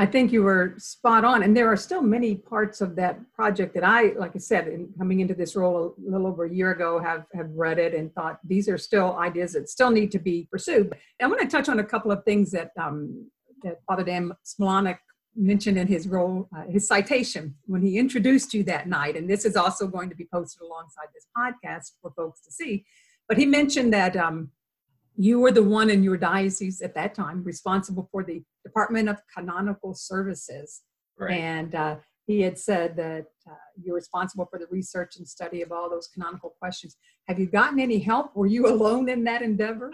I 0.00 0.06
think 0.06 0.32
you 0.32 0.42
were 0.42 0.76
spot 0.78 1.26
on, 1.26 1.42
and 1.42 1.54
there 1.54 1.70
are 1.70 1.76
still 1.76 2.00
many 2.00 2.34
parts 2.34 2.80
of 2.80 2.96
that 2.96 3.20
project 3.34 3.74
that 3.74 3.84
I, 3.84 4.14
like 4.16 4.32
I 4.34 4.38
said, 4.38 4.66
in 4.66 4.88
coming 4.96 5.20
into 5.20 5.34
this 5.34 5.54
role 5.54 5.94
a 5.94 6.10
little 6.10 6.26
over 6.26 6.46
a 6.46 6.50
year 6.50 6.70
ago, 6.70 6.98
have 6.98 7.26
have 7.34 7.50
read 7.50 7.78
it 7.78 7.92
and 7.92 8.10
thought 8.14 8.38
these 8.42 8.66
are 8.66 8.78
still 8.78 9.18
ideas 9.18 9.52
that 9.52 9.68
still 9.68 9.90
need 9.90 10.10
to 10.12 10.18
be 10.18 10.48
pursued. 10.50 10.94
I 11.20 11.26
want 11.26 11.42
to 11.42 11.46
touch 11.46 11.68
on 11.68 11.80
a 11.80 11.84
couple 11.84 12.10
of 12.10 12.24
things 12.24 12.50
that 12.52 12.70
um, 12.80 13.30
that 13.62 13.80
Father 13.86 14.02
Dan 14.02 14.32
Smilanic 14.42 14.96
mentioned 15.36 15.76
in 15.76 15.86
his 15.86 16.08
role, 16.08 16.48
uh, 16.56 16.64
his 16.70 16.88
citation 16.88 17.54
when 17.66 17.82
he 17.82 17.98
introduced 17.98 18.54
you 18.54 18.64
that 18.64 18.88
night, 18.88 19.18
and 19.18 19.28
this 19.28 19.44
is 19.44 19.54
also 19.54 19.86
going 19.86 20.08
to 20.08 20.16
be 20.16 20.26
posted 20.32 20.62
alongside 20.62 21.08
this 21.12 21.26
podcast 21.36 21.92
for 22.00 22.10
folks 22.16 22.40
to 22.46 22.50
see. 22.50 22.86
But 23.28 23.36
he 23.36 23.44
mentioned 23.44 23.92
that 23.92 24.16
um, 24.16 24.50
you 25.20 25.38
were 25.38 25.52
the 25.52 25.62
one 25.62 25.90
in 25.90 26.02
your 26.02 26.16
diocese 26.16 26.80
at 26.80 26.94
that 26.94 27.14
time 27.14 27.44
responsible 27.44 28.08
for 28.10 28.24
the 28.24 28.42
Department 28.64 29.06
of 29.06 29.18
Canonical 29.36 29.92
Services, 29.94 30.80
right. 31.18 31.32
and 31.32 31.74
uh, 31.74 31.96
he 32.26 32.40
had 32.40 32.58
said 32.58 32.96
that 32.96 33.26
uh, 33.46 33.54
you're 33.82 33.96
responsible 33.96 34.46
for 34.50 34.58
the 34.58 34.66
research 34.70 35.16
and 35.18 35.28
study 35.28 35.60
of 35.60 35.72
all 35.72 35.90
those 35.90 36.06
canonical 36.06 36.54
questions. 36.58 36.96
Have 37.28 37.38
you 37.38 37.44
gotten 37.46 37.78
any 37.78 37.98
help? 37.98 38.34
Were 38.34 38.46
you 38.46 38.66
alone 38.66 39.10
in 39.10 39.22
that 39.24 39.42
endeavor? 39.42 39.90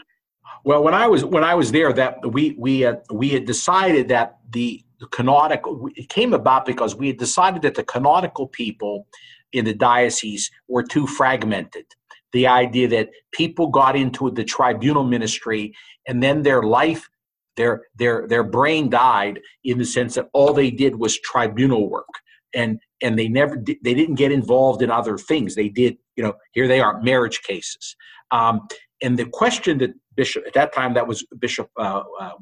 Well, 0.62 0.84
when 0.84 0.94
I 0.94 1.08
was 1.08 1.24
when 1.24 1.42
I 1.42 1.54
was 1.56 1.72
there, 1.72 1.92
that 1.92 2.32
we 2.32 2.54
we 2.56 2.84
uh, 2.84 2.96
we 3.10 3.30
had 3.30 3.46
decided 3.46 4.06
that 4.08 4.38
the 4.50 4.84
canonical 5.10 5.88
it 5.96 6.08
came 6.08 6.34
about 6.34 6.66
because 6.66 6.94
we 6.94 7.08
had 7.08 7.16
decided 7.16 7.62
that 7.62 7.74
the 7.74 7.82
canonical 7.82 8.46
people 8.46 9.08
in 9.52 9.64
the 9.64 9.74
diocese 9.74 10.52
were 10.68 10.84
too 10.84 11.04
fragmented. 11.08 11.86
The 12.32 12.46
idea 12.46 12.88
that 12.88 13.10
people 13.32 13.68
got 13.68 13.96
into 13.96 14.30
the 14.30 14.44
tribunal 14.44 15.04
ministry 15.04 15.74
and 16.06 16.22
then 16.22 16.42
their 16.42 16.62
life, 16.62 17.08
their 17.56 17.82
their 17.96 18.26
their 18.28 18.44
brain 18.44 18.90
died 18.90 19.40
in 19.64 19.78
the 19.78 19.84
sense 19.84 20.14
that 20.16 20.28
all 20.32 20.52
they 20.52 20.70
did 20.70 20.96
was 20.96 21.18
tribunal 21.20 21.88
work 21.88 22.06
and 22.54 22.78
and 23.02 23.18
they 23.18 23.28
never 23.28 23.56
they 23.56 23.94
didn't 23.94 24.16
get 24.16 24.32
involved 24.32 24.82
in 24.82 24.90
other 24.90 25.16
things. 25.16 25.54
They 25.54 25.68
did 25.68 25.96
you 26.16 26.24
know 26.24 26.34
here 26.52 26.68
they 26.68 26.80
are 26.80 27.00
marriage 27.02 27.42
cases. 27.42 27.96
Um, 28.30 28.66
and 29.02 29.18
the 29.18 29.26
question 29.26 29.78
that 29.78 29.92
Bishop 30.14 30.46
at 30.46 30.54
that 30.54 30.74
time 30.74 30.94
that 30.94 31.06
was 31.06 31.24
Bishop 31.38 31.70
uh, 31.78 32.02
uh, 32.20 32.32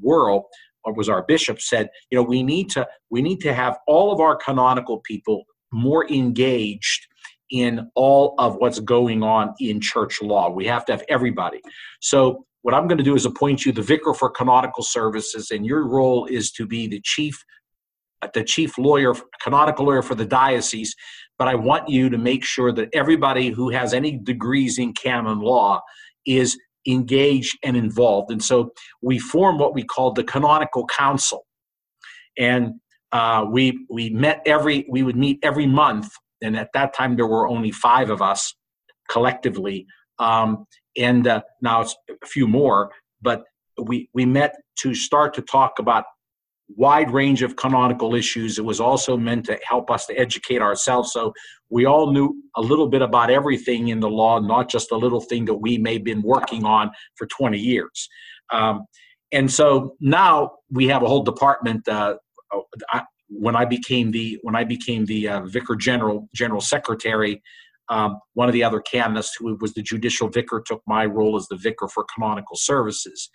or 0.85 0.93
was 0.93 1.09
our 1.09 1.23
bishop 1.23 1.61
said, 1.61 1.89
you 2.11 2.17
know, 2.17 2.23
we 2.23 2.43
need 2.43 2.71
to 2.71 2.87
we 3.11 3.23
need 3.23 3.41
to 3.41 3.53
have 3.53 3.79
all 3.87 4.13
of 4.13 4.21
our 4.21 4.37
canonical 4.37 5.01
people 5.01 5.45
more 5.73 6.09
engaged 6.11 7.07
in 7.55 7.89
all 7.95 8.35
of 8.39 8.57
what's 8.57 8.81
going 8.81 9.23
on 9.23 9.55
in 9.61 9.81
church 9.81 10.21
law. 10.21 10.51
We 10.51 10.67
have 10.67 10.85
to 10.87 10.93
have 10.93 11.05
everybody. 11.09 11.61
So 12.01 12.45
what 12.63 12.75
I'm 12.75 12.89
going 12.89 12.99
to 12.99 13.05
do 13.05 13.15
is 13.15 13.27
appoint 13.27 13.65
you 13.65 13.71
the 13.71 13.81
vicar 13.81 14.13
for 14.13 14.29
canonical 14.29 14.83
services, 14.83 15.53
and 15.53 15.65
your 15.65 15.87
role 15.87 16.27
is 16.27 16.51
to 16.53 16.67
be 16.67 16.89
the 16.89 17.01
chief 17.05 17.43
the 18.33 18.43
chief 18.43 18.79
lawyer, 18.79 19.13
canonical 19.43 19.85
lawyer 19.85 20.01
for 20.01 20.15
the 20.15 20.25
diocese. 20.25 20.95
But 21.39 21.47
I 21.47 21.55
want 21.55 21.91
you 21.91 22.09
to 22.09 22.17
make 22.17 22.43
sure 22.43 22.73
that 22.73 22.89
everybody 22.95 23.51
who 23.51 23.69
has 23.69 23.93
any 23.93 24.19
degrees 24.19 24.79
in 24.79 24.95
canon 24.95 25.41
law 25.41 25.83
is 26.27 26.59
engaged 26.89 27.59
and 27.63 27.77
involved. 27.77 28.31
And 28.31 28.43
so 28.43 28.73
we 29.03 29.19
form 29.19 29.59
what 29.59 29.75
we 29.75 29.85
call 29.85 30.13
the 30.13 30.25
Canonical 30.25 30.87
Council. 30.87 31.45
And 32.39 32.75
uh, 33.13 33.45
we 33.49 33.85
we 33.91 34.09
met 34.11 34.41
every 34.47 34.87
we 34.89 35.03
would 35.03 35.17
meet 35.17 35.39
every 35.43 35.67
month, 35.67 36.11
and 36.43 36.57
at 36.57 36.71
that 36.75 36.95
time 36.95 37.17
there 37.17 37.27
were 37.27 37.49
only 37.49 37.71
five 37.71 38.11
of 38.11 38.23
us 38.23 38.55
collectively, 39.09 39.87
um, 40.19 40.67
and 40.97 41.27
uh, 41.27 41.43
now 41.61 41.83
it's 41.83 41.97
a 42.11 42.27
few 42.27 42.47
more. 42.47 42.91
But 43.23 43.45
we 43.83 44.09
we 44.15 44.27
met 44.27 44.55
to 44.81 44.95
start 44.95 45.35
to 45.35 45.43
talk 45.43 45.79
about 45.79 46.05
wide 46.77 47.11
range 47.11 47.43
of 47.43 47.57
canonical 47.57 48.15
issues. 48.15 48.59
It 48.59 48.65
was 48.65 48.81
also 48.81 49.17
meant 49.17 49.45
to 49.47 49.59
help 49.69 49.91
us 49.91 50.07
to 50.07 50.19
educate 50.19 50.63
ourselves 50.63 51.13
so 51.13 51.35
we 51.75 51.87
all 51.87 52.13
knew 52.13 52.41
a 52.57 52.63
little 52.63 52.87
bit 52.87 53.03
about 53.03 53.31
everything 53.31 53.89
in 53.89 53.99
the 53.99 54.09
law, 54.09 54.39
not 54.39 54.69
just 54.71 54.93
a 54.93 54.97
little 54.97 55.21
thing 55.21 55.45
that 55.47 55.55
we 55.55 55.77
may 55.77 55.95
have 55.95 56.05
been 56.05 56.23
working 56.23 56.65
on 56.65 56.89
for 57.17 57.27
20 57.27 57.59
years. 57.59 58.09
Um, 58.53 58.85
and 59.33 59.51
so 59.51 59.97
now 60.01 60.53
we 60.71 60.87
have 60.87 61.03
a 61.03 61.09
whole 61.09 61.25
department. 61.25 61.89
Uh, 61.89 62.15
I, 62.93 63.03
when 63.39 63.57
I 63.57 63.65
became 63.65 64.11
the 64.11 64.39
when 64.43 64.57
I 64.57 64.65
became 64.65 65.05
the 65.07 65.29
uh, 65.29 65.41
vicar 65.43 65.77
general 65.77 66.29
general 66.35 66.61
secretary, 66.61 67.43
um, 67.89 68.19
one 68.35 68.49
of 68.49 68.53
the 68.53 68.65
other 68.65 68.81
canonists 68.81 69.37
who 69.39 69.57
was 69.61 69.75
the 69.75 69.83
judicial 69.83 70.29
vicar 70.29 70.63
took 70.65 70.83
my 70.87 71.05
role 71.05 71.37
as 71.37 71.47
the 71.49 71.57
vicar 71.57 71.89
for 71.89 72.05
canonical 72.15 72.57
services. 72.57 73.31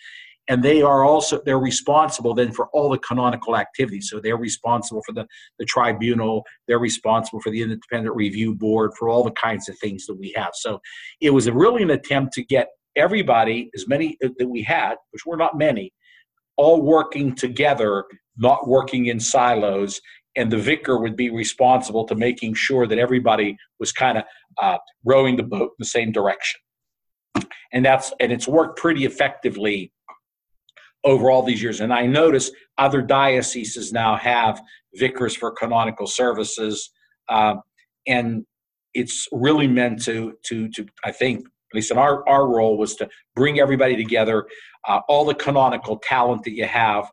And 0.47 0.63
they 0.63 0.81
are 0.81 1.03
also 1.03 1.41
they're 1.45 1.59
responsible 1.59 2.33
then 2.33 2.51
for 2.51 2.69
all 2.73 2.89
the 2.89 2.97
canonical 2.97 3.55
activities. 3.55 4.09
So 4.09 4.19
they're 4.19 4.37
responsible 4.37 5.03
for 5.05 5.11
the, 5.11 5.27
the 5.59 5.65
tribunal 5.65 6.43
they're 6.67 6.79
responsible 6.79 7.39
for 7.41 7.51
the 7.51 7.61
independent 7.61 8.15
review 8.15 8.55
board 8.55 8.91
for 8.97 9.09
all 9.09 9.23
the 9.23 9.31
kinds 9.31 9.69
of 9.69 9.77
things 9.77 10.07
that 10.07 10.15
we 10.15 10.33
have. 10.35 10.51
So 10.53 10.79
it 11.21 11.29
was 11.31 11.49
really 11.49 11.83
an 11.83 11.91
attempt 11.91 12.33
to 12.33 12.43
get 12.43 12.69
everybody 12.95 13.69
as 13.75 13.87
many 13.87 14.17
that 14.21 14.47
we 14.49 14.63
had 14.63 14.95
which 15.11 15.25
were 15.25 15.37
not 15.37 15.57
many 15.57 15.93
all 16.61 16.81
working 16.81 17.27
together 17.35 18.05
not 18.37 18.67
working 18.67 19.07
in 19.07 19.19
silos 19.19 19.99
and 20.35 20.51
the 20.51 20.57
vicar 20.57 20.95
would 21.03 21.15
be 21.15 21.29
responsible 21.29 22.05
to 22.05 22.15
making 22.15 22.53
sure 22.53 22.85
that 22.87 22.97
everybody 22.97 23.57
was 23.79 23.91
kind 23.91 24.17
of 24.19 24.23
uh, 24.61 24.77
rowing 25.03 25.35
the 25.35 25.43
boat 25.43 25.71
in 25.71 25.79
the 25.79 25.85
same 25.97 26.11
direction 26.11 26.59
and 27.71 27.85
that's 27.85 28.13
and 28.19 28.31
it's 28.31 28.47
worked 28.47 28.77
pretty 28.77 29.05
effectively 29.05 29.91
over 31.03 31.31
all 31.31 31.43
these 31.43 31.61
years. 31.61 31.79
And 31.79 31.93
I 31.93 32.05
notice 32.05 32.51
other 32.77 33.01
dioceses 33.01 33.93
now 33.93 34.15
have 34.17 34.61
vicars 34.95 35.35
for 35.35 35.51
canonical 35.51 36.07
services, 36.07 36.89
uh, 37.29 37.55
and 38.07 38.45
it's 38.93 39.27
really 39.31 39.67
meant 39.67 40.03
to 40.05 40.33
to 40.45 40.69
to 40.69 40.85
I 41.03 41.11
think 41.11 41.45
at 41.45 41.75
least 41.75 41.91
in 41.91 41.97
our 41.97 42.27
our 42.27 42.47
role 42.47 42.77
was 42.77 42.95
to 42.95 43.09
bring 43.35 43.59
everybody 43.59 43.95
together, 43.95 44.47
uh, 44.87 45.01
all 45.07 45.25
the 45.25 45.35
canonical 45.35 45.97
talent 45.97 46.43
that 46.43 46.53
you 46.53 46.65
have, 46.65 47.09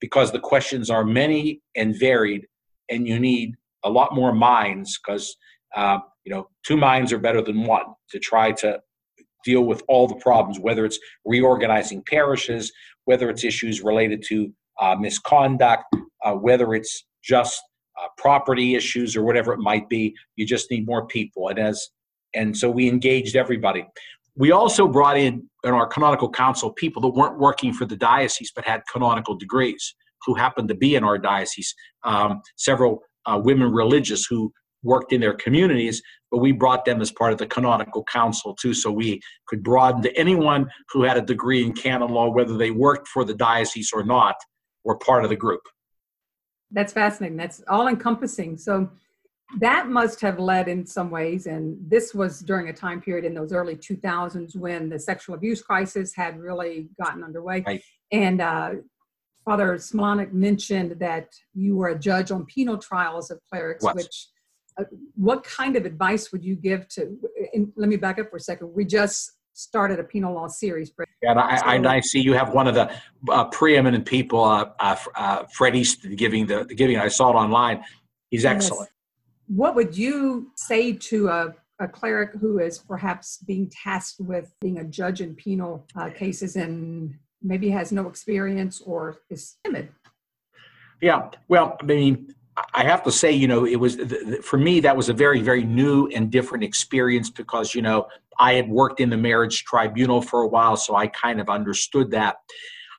because 0.00 0.32
the 0.32 0.38
questions 0.38 0.90
are 0.90 1.04
many 1.04 1.60
and 1.74 1.98
varied, 1.98 2.46
and 2.88 3.06
you 3.06 3.18
need 3.18 3.54
a 3.84 3.90
lot 3.90 4.14
more 4.14 4.32
minds 4.32 4.98
because 4.98 5.36
uh, 5.74 5.98
you 6.24 6.32
know 6.32 6.48
two 6.64 6.76
minds 6.76 7.12
are 7.12 7.18
better 7.18 7.42
than 7.42 7.64
one 7.64 7.86
to 8.10 8.18
try 8.18 8.52
to 8.52 8.80
deal 9.44 9.62
with 9.62 9.82
all 9.88 10.08
the 10.08 10.16
problems, 10.16 10.58
whether 10.58 10.84
it's 10.84 10.98
reorganizing 11.24 12.02
parishes, 12.02 12.72
whether 13.04 13.30
it's 13.30 13.44
issues 13.44 13.82
related 13.82 14.22
to 14.26 14.52
uh, 14.80 14.96
misconduct, 14.96 15.84
uh, 16.24 16.32
whether 16.32 16.74
it's 16.74 17.04
just 17.22 17.62
uh, 18.02 18.08
property 18.18 18.74
issues 18.74 19.16
or 19.16 19.22
whatever 19.22 19.52
it 19.52 19.60
might 19.60 19.88
be. 19.88 20.14
You 20.34 20.46
just 20.46 20.70
need 20.70 20.86
more 20.86 21.06
people, 21.06 21.48
and 21.48 21.58
as 21.58 21.88
and 22.34 22.56
so 22.56 22.70
we 22.70 22.88
engaged 22.88 23.36
everybody. 23.36 23.86
We 24.36 24.52
also 24.52 24.86
brought 24.86 25.16
in 25.16 25.48
in 25.64 25.72
our 25.72 25.86
canonical 25.86 26.30
council 26.30 26.72
people 26.72 27.02
that 27.02 27.08
weren't 27.08 27.38
working 27.38 27.72
for 27.72 27.86
the 27.86 27.96
diocese 27.96 28.52
but 28.54 28.64
had 28.64 28.82
canonical 28.92 29.34
degrees 29.34 29.94
who 30.24 30.34
happened 30.34 30.68
to 30.68 30.74
be 30.74 30.94
in 30.94 31.04
our 31.04 31.18
diocese. 31.18 31.74
Um, 32.04 32.42
several 32.56 33.00
uh, 33.24 33.40
women 33.42 33.72
religious 33.72 34.26
who 34.26 34.52
worked 34.82 35.12
in 35.12 35.20
their 35.20 35.34
communities, 35.34 36.02
but 36.30 36.38
we 36.38 36.52
brought 36.52 36.84
them 36.84 37.00
as 37.00 37.10
part 37.10 37.32
of 37.32 37.38
the 37.38 37.46
canonical 37.46 38.04
council 38.04 38.54
too, 38.54 38.72
so 38.74 38.90
we 38.90 39.20
could 39.48 39.62
broaden 39.62 40.02
to 40.02 40.16
anyone 40.16 40.68
who 40.92 41.02
had 41.02 41.16
a 41.16 41.22
degree 41.22 41.64
in 41.64 41.72
canon 41.72 42.10
law, 42.10 42.28
whether 42.30 42.56
they 42.56 42.70
worked 42.70 43.08
for 43.08 43.24
the 43.24 43.34
diocese 43.34 43.90
or 43.92 44.04
not, 44.04 44.36
were 44.84 44.98
part 44.98 45.24
of 45.24 45.30
the 45.30 45.36
group. 45.36 45.62
That's 46.70 46.92
fascinating. 46.92 47.36
That's 47.36 47.62
all 47.68 47.88
encompassing. 47.88 48.58
So 48.58 48.90
that 49.58 49.88
must 49.88 50.20
have 50.20 50.38
led 50.38 50.68
in 50.68 50.84
some 50.86 51.10
ways, 51.10 51.46
and 51.46 51.78
this 51.88 52.12
was 52.12 52.40
during 52.40 52.68
a 52.68 52.72
time 52.72 53.00
period 53.00 53.24
in 53.24 53.32
those 53.32 53.52
early 53.52 53.76
2000s 53.76 54.56
when 54.56 54.88
the 54.88 54.98
sexual 54.98 55.36
abuse 55.36 55.62
crisis 55.62 56.14
had 56.14 56.38
really 56.38 56.88
gotten 57.00 57.22
underway. 57.22 57.62
Right. 57.64 57.82
And 58.10 58.40
uh, 58.40 58.70
Father 59.44 59.76
Smilanic 59.76 60.32
mentioned 60.32 60.98
that 60.98 61.28
you 61.54 61.76
were 61.76 61.88
a 61.88 61.98
judge 61.98 62.32
on 62.32 62.44
penal 62.46 62.76
trials 62.76 63.30
of 63.30 63.40
clerics, 63.48 63.84
what? 63.84 63.94
which 63.94 64.28
uh, 64.78 64.84
what 65.14 65.44
kind 65.44 65.76
of 65.76 65.86
advice 65.86 66.32
would 66.32 66.44
you 66.44 66.56
give 66.56 66.88
to? 66.88 67.16
let 67.76 67.88
me 67.88 67.96
back 67.96 68.18
up 68.18 68.28
for 68.28 68.36
a 68.36 68.40
second. 68.40 68.74
We 68.74 68.84
just 68.84 69.32
started 69.52 69.98
a 70.00 70.04
penal 70.04 70.34
law 70.34 70.48
series. 70.48 70.92
And 71.22 71.38
I, 71.38 71.56
I, 71.64 71.94
I, 71.96 72.00
see 72.00 72.20
you 72.20 72.34
have 72.34 72.52
one 72.52 72.66
of 72.66 72.74
the 72.74 72.92
uh, 73.30 73.44
preeminent 73.46 74.04
people, 74.04 74.44
uh, 74.44 74.70
uh, 74.78 74.96
uh 75.14 75.44
Fred 75.54 75.74
Easton, 75.74 76.14
giving 76.16 76.46
the, 76.46 76.64
the 76.64 76.74
giving. 76.74 76.98
I 76.98 77.08
saw 77.08 77.30
it 77.30 77.34
online. 77.34 77.82
He's 78.30 78.44
excellent. 78.44 78.90
What 79.48 79.74
would 79.74 79.96
you 79.96 80.50
say 80.56 80.92
to 80.92 81.28
a, 81.28 81.54
a 81.78 81.88
cleric 81.88 82.32
who 82.40 82.58
is 82.58 82.78
perhaps 82.78 83.38
being 83.38 83.70
tasked 83.70 84.20
with 84.20 84.52
being 84.60 84.78
a 84.78 84.84
judge 84.84 85.20
in 85.20 85.34
penal 85.34 85.86
uh, 85.96 86.10
cases 86.10 86.56
and 86.56 87.14
maybe 87.42 87.70
has 87.70 87.92
no 87.92 88.08
experience 88.08 88.80
or 88.80 89.18
is 89.30 89.56
timid? 89.64 89.88
Yeah, 91.00 91.30
well, 91.48 91.76
I 91.80 91.84
mean, 91.84 92.34
I 92.74 92.84
have 92.84 93.02
to 93.04 93.12
say, 93.12 93.32
you 93.32 93.46
know, 93.46 93.66
it 93.66 93.76
was 93.76 93.98
for 94.42 94.56
me 94.56 94.80
that 94.80 94.96
was 94.96 95.08
a 95.08 95.12
very, 95.12 95.42
very 95.42 95.62
new 95.62 96.06
and 96.08 96.30
different 96.30 96.64
experience 96.64 97.28
because, 97.28 97.74
you 97.74 97.82
know, 97.82 98.06
I 98.38 98.54
had 98.54 98.68
worked 98.68 99.00
in 99.00 99.10
the 99.10 99.16
marriage 99.16 99.64
tribunal 99.64 100.22
for 100.22 100.42
a 100.42 100.48
while, 100.48 100.76
so 100.76 100.96
I 100.96 101.06
kind 101.08 101.40
of 101.40 101.48
understood 101.48 102.10
that. 102.12 102.36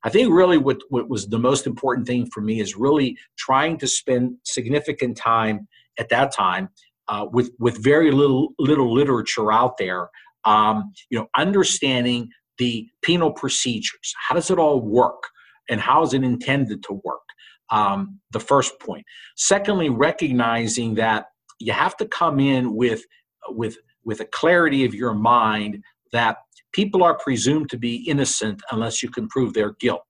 I 0.03 0.09
think 0.09 0.31
really 0.31 0.59
what, 0.59 0.77
what 0.89 1.09
was 1.09 1.27
the 1.27 1.39
most 1.39 1.65
important 1.65 2.05
thing 2.05 2.27
for 2.27 2.41
me 2.41 2.59
is 2.59 2.75
really 2.75 3.17
trying 3.35 3.77
to 3.79 3.87
spend 3.87 4.37
significant 4.43 5.17
time 5.17 5.67
at 5.99 6.09
that 6.09 6.31
time 6.31 6.69
uh, 7.07 7.25
with 7.31 7.51
with 7.59 7.83
very 7.83 8.11
little 8.11 8.53
little 8.59 8.93
literature 8.93 9.51
out 9.51 9.77
there. 9.77 10.09
Um, 10.45 10.93
you 11.09 11.19
know, 11.19 11.27
understanding 11.35 12.29
the 12.57 12.87
penal 13.01 13.31
procedures. 13.31 14.13
How 14.27 14.35
does 14.35 14.49
it 14.49 14.59
all 14.59 14.81
work, 14.81 15.21
and 15.69 15.81
how 15.81 16.03
is 16.03 16.13
it 16.13 16.23
intended 16.23 16.83
to 16.83 17.01
work? 17.03 17.21
Um, 17.69 18.19
the 18.31 18.39
first 18.39 18.79
point. 18.79 19.05
Secondly, 19.35 19.89
recognizing 19.89 20.95
that 20.95 21.25
you 21.59 21.73
have 21.73 21.97
to 21.97 22.07
come 22.07 22.39
in 22.39 22.75
with 22.75 23.03
with 23.49 23.77
with 24.03 24.21
a 24.21 24.25
clarity 24.25 24.85
of 24.85 24.93
your 24.93 25.13
mind 25.13 25.83
that 26.13 26.37
people 26.73 27.03
are 27.03 27.17
presumed 27.17 27.69
to 27.69 27.77
be 27.77 28.07
innocent 28.07 28.61
unless 28.71 29.03
you 29.03 29.09
can 29.09 29.27
prove 29.27 29.53
their 29.53 29.73
guilt. 29.79 30.06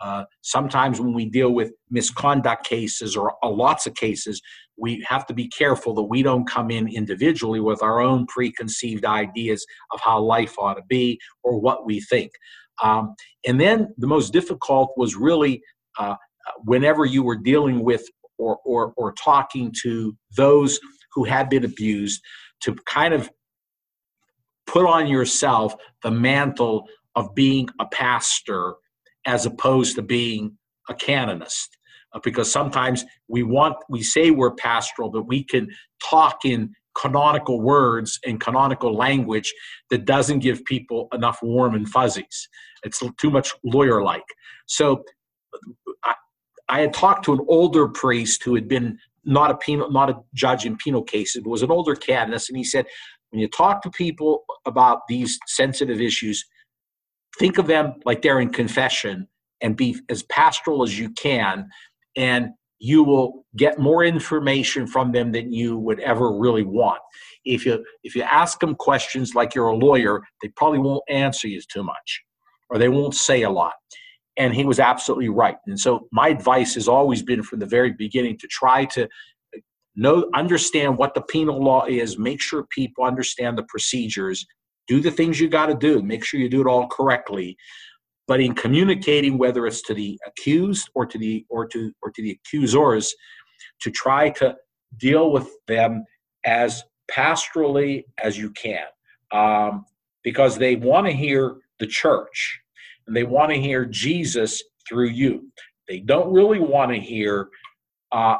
Uh, 0.00 0.24
sometimes 0.40 1.00
when 1.00 1.12
we 1.12 1.26
deal 1.26 1.50
with 1.50 1.72
misconduct 1.90 2.66
cases 2.66 3.16
or 3.16 3.34
uh, 3.44 3.48
lots 3.48 3.86
of 3.86 3.94
cases, 3.94 4.40
we 4.78 5.04
have 5.06 5.26
to 5.26 5.34
be 5.34 5.46
careful 5.48 5.94
that 5.94 6.04
we 6.04 6.22
don't 6.22 6.48
come 6.48 6.70
in 6.70 6.88
individually 6.88 7.60
with 7.60 7.82
our 7.82 8.00
own 8.00 8.26
preconceived 8.26 9.04
ideas 9.04 9.64
of 9.92 10.00
how 10.00 10.18
life 10.18 10.54
ought 10.58 10.74
to 10.74 10.82
be 10.88 11.18
or 11.42 11.60
what 11.60 11.84
we 11.84 12.00
think. 12.00 12.30
Um, 12.82 13.14
and 13.46 13.60
then 13.60 13.92
the 13.98 14.06
most 14.06 14.32
difficult 14.32 14.92
was 14.96 15.16
really 15.16 15.62
uh, 15.98 16.14
whenever 16.64 17.04
you 17.04 17.22
were 17.22 17.36
dealing 17.36 17.84
with 17.84 18.04
or, 18.38 18.58
or, 18.64 18.94
or 18.96 19.12
talking 19.12 19.72
to 19.82 20.16
those 20.34 20.80
who 21.12 21.24
had 21.24 21.50
been 21.50 21.64
abused 21.64 22.22
to 22.62 22.74
kind 22.86 23.12
of 23.12 23.30
put 24.66 24.86
on 24.86 25.06
yourself 25.06 25.74
the 26.02 26.10
mantle 26.10 26.86
of 27.16 27.34
being 27.34 27.68
a 27.80 27.86
pastor 27.86 28.74
as 29.26 29.46
opposed 29.46 29.96
to 29.96 30.02
being 30.02 30.56
a 30.88 30.94
canonist 30.94 31.76
uh, 32.12 32.20
because 32.22 32.50
sometimes 32.50 33.04
we 33.28 33.42
want 33.42 33.76
we 33.88 34.02
say 34.02 34.30
we're 34.30 34.54
pastoral 34.54 35.10
but 35.10 35.26
we 35.26 35.44
can 35.44 35.68
talk 36.02 36.44
in 36.44 36.72
canonical 36.96 37.60
words 37.60 38.18
and 38.26 38.40
canonical 38.40 38.94
language 38.94 39.54
that 39.90 40.04
doesn't 40.04 40.40
give 40.40 40.64
people 40.64 41.08
enough 41.12 41.38
warm 41.40 41.76
and 41.76 41.88
fuzzies. 41.88 42.48
It's 42.82 43.00
too 43.18 43.30
much 43.30 43.52
lawyer 43.64 44.02
like 44.02 44.24
so 44.66 45.04
I, 46.04 46.14
I, 46.68 46.80
had 46.80 46.92
talked 46.92 47.24
to 47.26 47.32
an 47.32 47.40
older 47.48 47.88
priest 47.88 48.42
who 48.42 48.54
had 48.54 48.68
been 48.68 48.98
not 49.24 49.50
a 49.50 49.56
penal 49.56 49.90
not 49.90 50.10
a 50.10 50.16
judge 50.34 50.64
in 50.64 50.76
penal 50.76 51.02
cases 51.02 51.42
but 51.42 51.50
was 51.50 51.62
an 51.62 51.70
older 51.70 51.94
canonist 51.94 52.48
and 52.48 52.56
he 52.56 52.64
said 52.64 52.86
when 53.30 53.40
you 53.40 53.48
talk 53.48 53.82
to 53.82 53.90
people 53.90 54.44
about 54.66 55.06
these 55.08 55.38
sensitive 55.46 56.00
issues, 56.00 56.44
think 57.38 57.58
of 57.58 57.66
them 57.66 57.94
like 58.04 58.22
they're 58.22 58.40
in 58.40 58.50
confession 58.50 59.28
and 59.60 59.76
be 59.76 59.98
as 60.08 60.22
pastoral 60.24 60.82
as 60.82 60.98
you 60.98 61.10
can, 61.10 61.68
and 62.16 62.50
you 62.78 63.04
will 63.04 63.44
get 63.56 63.78
more 63.78 64.02
information 64.04 64.86
from 64.86 65.12
them 65.12 65.32
than 65.32 65.52
you 65.52 65.76
would 65.76 66.00
ever 66.00 66.32
really 66.32 66.62
want. 66.62 67.00
If 67.44 67.66
you 67.66 67.84
if 68.02 68.14
you 68.14 68.22
ask 68.22 68.60
them 68.60 68.74
questions 68.74 69.34
like 69.34 69.54
you're 69.54 69.68
a 69.68 69.76
lawyer, 69.76 70.22
they 70.42 70.48
probably 70.56 70.78
won't 70.78 71.04
answer 71.08 71.46
you 71.48 71.60
too 71.70 71.82
much, 71.82 72.22
or 72.70 72.78
they 72.78 72.88
won't 72.88 73.14
say 73.14 73.42
a 73.42 73.50
lot. 73.50 73.74
And 74.36 74.54
he 74.54 74.64
was 74.64 74.80
absolutely 74.80 75.28
right. 75.28 75.56
And 75.66 75.78
so 75.78 76.08
my 76.12 76.28
advice 76.28 76.74
has 76.74 76.88
always 76.88 77.22
been 77.22 77.42
from 77.42 77.58
the 77.58 77.66
very 77.66 77.92
beginning 77.92 78.38
to 78.38 78.46
try 78.46 78.86
to 78.86 79.08
know 79.96 80.30
understand 80.34 80.96
what 80.96 81.14
the 81.14 81.22
penal 81.22 81.62
law 81.62 81.84
is 81.84 82.18
make 82.18 82.40
sure 82.40 82.64
people 82.70 83.04
understand 83.04 83.58
the 83.58 83.64
procedures 83.64 84.46
do 84.90 85.00
the 85.00 85.10
things 85.10 85.38
you 85.38 85.48
got 85.48 85.66
to 85.66 85.74
do 85.74 86.02
make 86.02 86.24
sure 86.24 86.40
you 86.40 86.48
do 86.48 86.60
it 86.60 86.66
all 86.66 86.88
correctly. 86.88 87.56
But 88.26 88.40
in 88.40 88.54
communicating 88.54 89.38
whether 89.38 89.64
it's 89.66 89.82
to 89.82 89.94
the 89.94 90.18
accused 90.26 90.90
or 90.96 91.06
to 91.06 91.16
the 91.16 91.46
or 91.48 91.66
to 91.68 91.92
or 92.02 92.10
to 92.10 92.22
the 92.22 92.32
accusers 92.32 93.14
to 93.82 93.90
try 93.90 94.30
to 94.30 94.56
deal 94.96 95.30
with 95.30 95.48
them 95.68 96.04
as 96.44 96.82
pastorally 97.10 98.04
as 98.22 98.36
you 98.36 98.50
can. 98.50 98.86
Um, 99.32 99.86
because 100.24 100.58
they 100.58 100.74
want 100.74 101.06
to 101.06 101.12
hear 101.12 101.56
the 101.78 101.86
church 101.86 102.60
and 103.06 103.16
they 103.16 103.22
want 103.22 103.50
to 103.52 103.60
hear 103.60 103.84
jesus 103.86 104.62
through 104.88 105.08
you. 105.08 105.50
They 105.88 106.00
don't 106.00 106.32
really 106.32 106.58
want 106.58 106.90
to 106.90 106.98
hear 106.98 107.48
uh, 108.10 108.38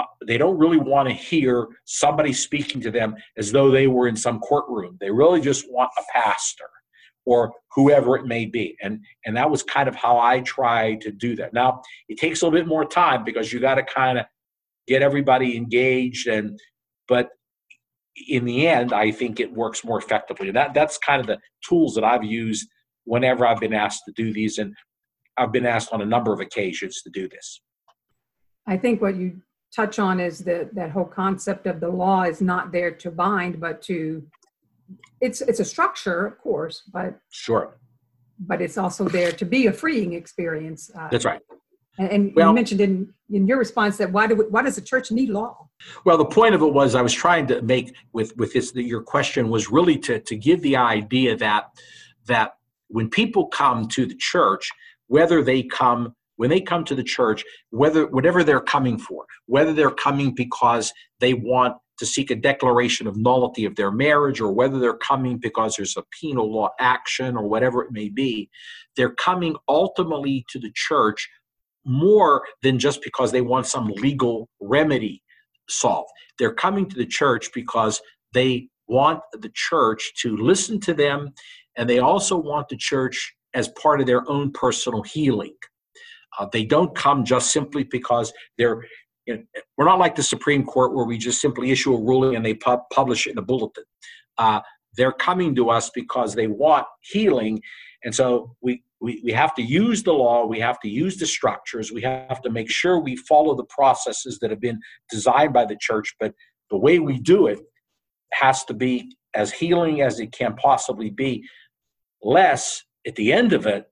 uh, 0.00 0.04
they 0.26 0.38
don't 0.38 0.58
really 0.58 0.78
want 0.78 1.08
to 1.08 1.14
hear 1.14 1.68
somebody 1.84 2.32
speaking 2.32 2.80
to 2.80 2.90
them 2.90 3.14
as 3.36 3.52
though 3.52 3.70
they 3.70 3.86
were 3.86 4.08
in 4.08 4.16
some 4.16 4.40
courtroom. 4.40 4.96
They 5.00 5.10
really 5.10 5.40
just 5.40 5.70
want 5.70 5.90
a 5.98 6.02
pastor 6.12 6.68
or 7.26 7.52
whoever 7.74 8.16
it 8.16 8.26
may 8.26 8.46
be. 8.46 8.76
And 8.82 9.04
and 9.26 9.36
that 9.36 9.50
was 9.50 9.62
kind 9.62 9.88
of 9.88 9.94
how 9.94 10.18
I 10.18 10.40
try 10.40 10.94
to 10.96 11.12
do 11.12 11.36
that. 11.36 11.52
Now, 11.52 11.82
it 12.08 12.18
takes 12.18 12.40
a 12.40 12.46
little 12.46 12.58
bit 12.58 12.66
more 12.66 12.84
time 12.84 13.24
because 13.24 13.52
you 13.52 13.60
got 13.60 13.74
to 13.74 13.82
kind 13.82 14.18
of 14.18 14.26
get 14.86 15.02
everybody 15.02 15.56
engaged 15.56 16.26
and 16.26 16.58
but 17.06 17.30
in 18.28 18.44
the 18.44 18.66
end, 18.66 18.92
I 18.92 19.10
think 19.10 19.40
it 19.40 19.52
works 19.52 19.84
more 19.84 19.98
effectively. 19.98 20.48
And 20.48 20.56
that 20.56 20.74
that's 20.74 20.98
kind 20.98 21.20
of 21.20 21.26
the 21.26 21.38
tools 21.66 21.94
that 21.94 22.04
I've 22.04 22.24
used 22.24 22.68
whenever 23.04 23.46
I've 23.46 23.60
been 23.60 23.74
asked 23.74 24.02
to 24.06 24.12
do 24.12 24.32
these 24.32 24.58
and 24.58 24.74
I've 25.36 25.52
been 25.52 25.66
asked 25.66 25.92
on 25.92 26.02
a 26.02 26.06
number 26.06 26.32
of 26.32 26.40
occasions 26.40 27.02
to 27.02 27.10
do 27.10 27.28
this. 27.28 27.60
I 28.66 28.76
think 28.76 29.00
what 29.00 29.16
you 29.16 29.42
touch 29.74 29.98
on 29.98 30.20
is 30.20 30.40
that 30.40 30.74
that 30.74 30.90
whole 30.90 31.04
concept 31.04 31.66
of 31.66 31.80
the 31.80 31.88
law 31.88 32.22
is 32.22 32.40
not 32.40 32.72
there 32.72 32.90
to 32.90 33.10
bind 33.10 33.60
but 33.60 33.80
to 33.82 34.24
it's 35.20 35.40
it's 35.42 35.60
a 35.60 35.64
structure 35.64 36.26
of 36.26 36.38
course 36.38 36.82
but 36.92 37.18
sure. 37.30 37.78
but 38.40 38.60
it's 38.60 38.76
also 38.76 39.08
there 39.08 39.32
to 39.32 39.44
be 39.44 39.66
a 39.66 39.72
freeing 39.72 40.12
experience 40.14 40.90
uh, 40.98 41.08
that's 41.10 41.24
right. 41.24 41.40
and, 41.98 42.32
well, 42.34 42.48
you 42.48 42.54
mentioned 42.54 42.80
in 42.80 43.12
in 43.30 43.46
your 43.46 43.58
response 43.58 43.96
that 43.98 44.10
why 44.10 44.26
do 44.26 44.34
we, 44.34 44.44
why 44.46 44.62
does 44.62 44.74
the 44.74 44.80
church 44.80 45.12
need 45.12 45.28
law? 45.28 45.68
Well 46.04 46.18
the 46.18 46.24
point 46.24 46.54
of 46.54 46.62
it 46.62 46.72
was 46.72 46.94
i 46.94 47.02
was 47.02 47.12
trying 47.12 47.46
to 47.48 47.62
make 47.62 47.94
with 48.12 48.36
with 48.36 48.52
this 48.52 48.74
your 48.74 49.02
question 49.02 49.50
was 49.50 49.70
really 49.70 49.98
to 49.98 50.18
to 50.20 50.36
give 50.36 50.62
the 50.62 50.76
idea 50.76 51.36
that 51.36 51.66
that 52.26 52.54
when 52.88 53.08
people 53.08 53.46
come 53.46 53.86
to 53.88 54.04
the 54.04 54.16
church 54.16 54.70
whether 55.06 55.42
they 55.42 55.62
come 55.62 56.14
when 56.40 56.48
they 56.48 56.62
come 56.62 56.86
to 56.86 56.94
the 56.94 57.04
church, 57.04 57.44
whether 57.68 58.06
whatever 58.06 58.42
they're 58.42 58.62
coming 58.62 58.96
for, 58.96 59.26
whether 59.44 59.74
they're 59.74 59.90
coming 59.90 60.34
because 60.34 60.90
they 61.18 61.34
want 61.34 61.76
to 61.98 62.06
seek 62.06 62.30
a 62.30 62.34
declaration 62.34 63.06
of 63.06 63.14
nullity 63.14 63.66
of 63.66 63.76
their 63.76 63.90
marriage, 63.90 64.40
or 64.40 64.50
whether 64.50 64.78
they're 64.78 64.96
coming 64.96 65.36
because 65.36 65.76
there's 65.76 65.98
a 65.98 66.04
penal 66.18 66.50
law 66.50 66.70
action, 66.80 67.36
or 67.36 67.46
whatever 67.46 67.82
it 67.82 67.92
may 67.92 68.08
be, 68.08 68.48
they're 68.96 69.14
coming 69.16 69.54
ultimately 69.68 70.46
to 70.48 70.58
the 70.58 70.72
church 70.74 71.28
more 71.84 72.42
than 72.62 72.78
just 72.78 73.02
because 73.02 73.30
they 73.32 73.42
want 73.42 73.66
some 73.66 73.88
legal 73.88 74.48
remedy 74.62 75.22
solved. 75.68 76.08
They're 76.38 76.54
coming 76.54 76.88
to 76.88 76.96
the 76.96 77.04
church 77.04 77.50
because 77.52 78.00
they 78.32 78.68
want 78.86 79.20
the 79.34 79.52
church 79.54 80.10
to 80.22 80.38
listen 80.38 80.80
to 80.80 80.94
them, 80.94 81.34
and 81.76 81.86
they 81.86 81.98
also 81.98 82.38
want 82.38 82.70
the 82.70 82.78
church 82.78 83.34
as 83.52 83.68
part 83.68 84.00
of 84.00 84.06
their 84.06 84.26
own 84.26 84.52
personal 84.52 85.02
healing. 85.02 85.52
Uh, 86.40 86.46
they 86.50 86.64
don't 86.64 86.94
come 86.96 87.24
just 87.24 87.52
simply 87.52 87.84
because 87.84 88.32
they're. 88.58 88.82
You 89.26 89.36
know, 89.36 89.42
we're 89.76 89.84
not 89.84 89.98
like 89.98 90.16
the 90.16 90.22
Supreme 90.22 90.64
Court 90.64 90.94
where 90.94 91.04
we 91.04 91.18
just 91.18 91.40
simply 91.40 91.70
issue 91.70 91.94
a 91.94 92.00
ruling 92.00 92.34
and 92.34 92.44
they 92.44 92.54
pu- 92.54 92.78
publish 92.90 93.26
it 93.26 93.32
in 93.32 93.38
a 93.38 93.42
bulletin. 93.42 93.84
Uh, 94.38 94.60
they're 94.96 95.12
coming 95.12 95.54
to 95.54 95.68
us 95.68 95.90
because 95.94 96.34
they 96.34 96.46
want 96.46 96.86
healing, 97.02 97.60
and 98.02 98.14
so 98.14 98.56
we, 98.62 98.82
we 99.00 99.20
we 99.22 99.30
have 99.30 99.54
to 99.56 99.62
use 99.62 100.02
the 100.02 100.12
law. 100.12 100.46
We 100.46 100.58
have 100.60 100.80
to 100.80 100.88
use 100.88 101.18
the 101.18 101.26
structures. 101.26 101.92
We 101.92 102.00
have 102.00 102.40
to 102.42 102.50
make 102.50 102.70
sure 102.70 102.98
we 102.98 103.16
follow 103.16 103.54
the 103.54 103.64
processes 103.64 104.38
that 104.40 104.50
have 104.50 104.60
been 104.60 104.80
designed 105.10 105.52
by 105.52 105.66
the 105.66 105.76
church. 105.78 106.16
But 106.18 106.34
the 106.70 106.78
way 106.78 106.98
we 106.98 107.20
do 107.20 107.46
it 107.46 107.60
has 108.32 108.64
to 108.64 108.74
be 108.74 109.14
as 109.34 109.52
healing 109.52 110.00
as 110.00 110.18
it 110.18 110.32
can 110.32 110.54
possibly 110.56 111.10
be. 111.10 111.44
Less 112.22 112.82
at 113.06 113.16
the 113.16 113.32
end 113.32 113.52
of 113.52 113.66
it 113.66 113.86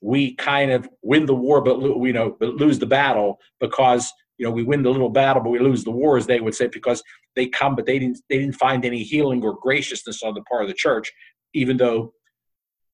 we 0.00 0.34
kind 0.34 0.70
of 0.70 0.88
win 1.02 1.26
the 1.26 1.34
war 1.34 1.60
but 1.60 1.80
you 1.80 2.12
know 2.12 2.36
but 2.38 2.54
lose 2.54 2.78
the 2.78 2.86
battle 2.86 3.38
because 3.60 4.12
you 4.38 4.44
know, 4.44 4.52
we 4.52 4.62
win 4.62 4.82
the 4.82 4.90
little 4.90 5.08
battle, 5.08 5.42
but 5.42 5.50
we 5.50 5.58
lose 5.58 5.84
the 5.84 5.90
war, 5.90 6.16
as 6.16 6.26
they 6.26 6.40
would 6.40 6.54
say, 6.54 6.66
because 6.66 7.02
they 7.34 7.46
come, 7.46 7.74
but 7.74 7.86
they 7.86 7.98
didn't 7.98 8.18
they 8.28 8.38
didn't 8.38 8.54
find 8.54 8.84
any 8.84 9.02
healing 9.02 9.42
or 9.42 9.58
graciousness 9.60 10.22
on 10.22 10.34
the 10.34 10.42
part 10.42 10.62
of 10.62 10.68
the 10.68 10.74
church, 10.74 11.10
even 11.54 11.76
though 11.76 12.12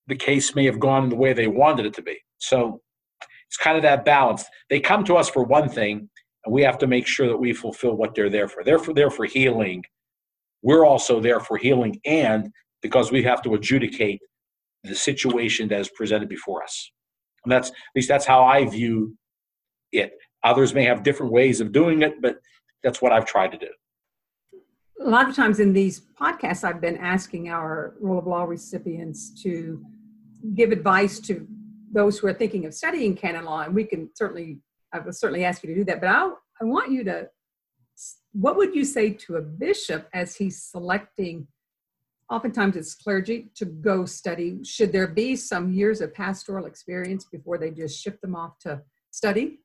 the 0.07 0.17
case 0.17 0.55
may 0.55 0.65
have 0.65 0.81
gone 0.81 1.09
the 1.09 1.17
way 1.17 1.33
they 1.33 1.47
wanted 1.47 1.87
it 1.87 1.95
to 1.95 2.03
be. 2.03 2.19
So 2.39 2.81
it's 3.49 3.57
kind 3.57 3.77
of 3.77 3.83
that 3.83 4.05
balance. 4.05 4.45
They 4.71 4.81
come 4.81 5.05
to 5.05 5.17
us 5.17 5.29
for 5.29 5.43
one 5.43 5.69
thing, 5.69 6.09
and 6.45 6.53
we 6.53 6.63
have 6.63 6.79
to 6.79 6.87
make 6.87 7.07
sure 7.07 7.29
that 7.29 7.37
we 7.37 7.53
fulfill 7.53 7.95
what 7.95 8.15
they're 8.15 8.31
there 8.31 8.49
for. 8.49 8.65
They're 8.65 8.79
for 8.79 8.95
there 8.95 9.11
for 9.11 9.25
healing. 9.25 9.85
We're 10.63 10.87
also 10.87 11.21
there 11.21 11.41
for 11.41 11.57
healing, 11.57 12.01
and 12.05 12.51
because 12.83 13.11
we 13.11 13.23
have 13.25 13.43
to 13.43 13.55
adjudicate 13.55 14.21
the 14.85 14.95
situation 14.95 15.69
that 15.69 15.81
is 15.81 15.89
presented 15.89 16.29
before 16.29 16.63
us. 16.63 16.91
And 17.45 17.53
that's 17.53 17.71
at 17.71 17.77
least 17.95 18.09
that's 18.09 18.27
how 18.27 18.45
I 18.45 18.65
view 18.65 19.17
it. 19.93 20.13
Others 20.45 20.75
may 20.75 20.85
have 20.85 21.03
different 21.03 21.33
ways 21.33 21.61
of 21.61 21.73
doing 21.73 22.03
it, 22.03 22.21
but 22.21 22.37
that's 22.83 23.01
what 23.01 23.13
I've 23.13 23.27
tried 23.27 23.53
to 23.53 23.59
do. 23.59 23.69
A 25.01 25.09
lot 25.09 25.29
of 25.29 25.35
times 25.35 25.61
in 25.61 25.73
these 25.73 26.01
podcasts, 26.21 26.65
I've 26.65 26.81
been 26.81 26.97
asking 26.97 27.49
our 27.49 27.95
role 28.01 28.19
of 28.19 28.27
law 28.27 28.45
recipients 28.45 29.43
to 29.43 29.85
give 30.55 30.71
advice 30.71 31.21
to 31.21 31.47
those 31.93 32.19
who 32.19 32.27
are 32.27 32.35
thinking 32.35 32.67
of 32.67 32.75
studying 32.75 33.15
canon 33.15 33.45
law, 33.45 33.63
and 33.63 33.75
we 33.75 33.85
can 33.85 34.11
certainly, 34.15 34.61
I 34.93 34.99
will 35.01 35.13
certainly 35.13 35.45
ask 35.45 35.63
you 35.63 35.69
to 35.69 35.75
do 35.75 35.85
that. 35.85 36.01
But 36.01 36.09
I, 36.09 36.31
I 36.61 36.65
want 36.65 36.91
you 36.91 37.05
to, 37.05 37.29
what 38.33 38.57
would 38.57 38.75
you 38.75 38.85
say 38.85 39.11
to 39.11 39.37
a 39.37 39.43
bishop 39.43 40.09
as 40.15 40.35
he's 40.35 40.63
selecting? 40.63 41.47
Oftentimes, 42.33 42.77
it's 42.77 42.95
clergy 42.95 43.51
to 43.57 43.67
go 43.67 44.07
study. 44.07 44.65
Should 44.65 44.91
there 44.91 45.07
be 45.07 45.37
some 45.37 45.71
years 45.71 46.01
of 46.01 46.15
pastoral 46.15 46.65
experience 46.65 47.27
before 47.27 47.59
they 47.59 47.71
just 47.71 48.03
ship 48.03 48.23
them 48.23 48.35
off 48.35 48.59
to 48.61 48.81
study? 49.11 49.59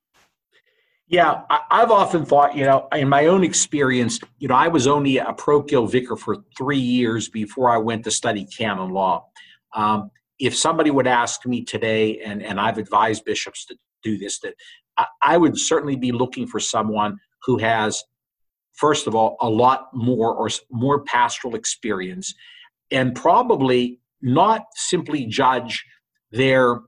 Yeah, 1.08 1.44
I, 1.50 1.80
have 1.80 1.92
often 1.92 2.26
thought, 2.26 2.58
you 2.58 2.66
know, 2.66 2.90
in 2.92 3.08
my 3.08 3.28
own 3.28 3.46
experience, 3.46 4.20
you 4.40 4.50
know, 4.50 4.56
I 4.56 4.68
was 4.68 4.86
only 4.86 5.18
a 5.18 5.32
parochial 5.32 5.88
vicar 5.88 6.18
for 6.18 6.44
three 6.58 6.78
years 6.78 7.30
before 7.30 7.70
I 7.70 7.78
went 7.78 8.04
to 8.04 8.12
study 8.12 8.44
canon 8.44 8.90
law. 8.90 9.28
Um, 9.74 10.12
if 10.38 10.54
somebody 10.54 10.92
would 10.92 11.08
ask 11.08 11.46
me 11.46 11.64
today, 11.64 12.20
and, 12.20 12.44
and 12.44 12.60
I've 12.60 12.78
advised 12.78 13.24
bishops 13.24 13.66
to 13.68 13.78
do 14.04 14.18
this, 14.18 14.42
that 14.42 14.56
I 15.22 15.38
would 15.38 15.58
certainly 15.58 15.96
be 15.96 16.12
looking 16.12 16.46
for 16.46 16.60
someone 16.60 17.18
who 17.44 17.60
has, 17.60 18.04
first 18.74 19.08
of 19.08 19.16
all, 19.16 19.38
a 19.40 19.50
lot 19.50 19.88
more 19.94 20.36
or 20.36 20.50
more 20.70 21.06
pastoral 21.06 21.56
experience, 21.56 22.36
and 22.92 23.16
probably 23.16 24.00
not 24.22 24.66
simply 24.76 25.26
judge 25.26 25.86
their 26.32 26.82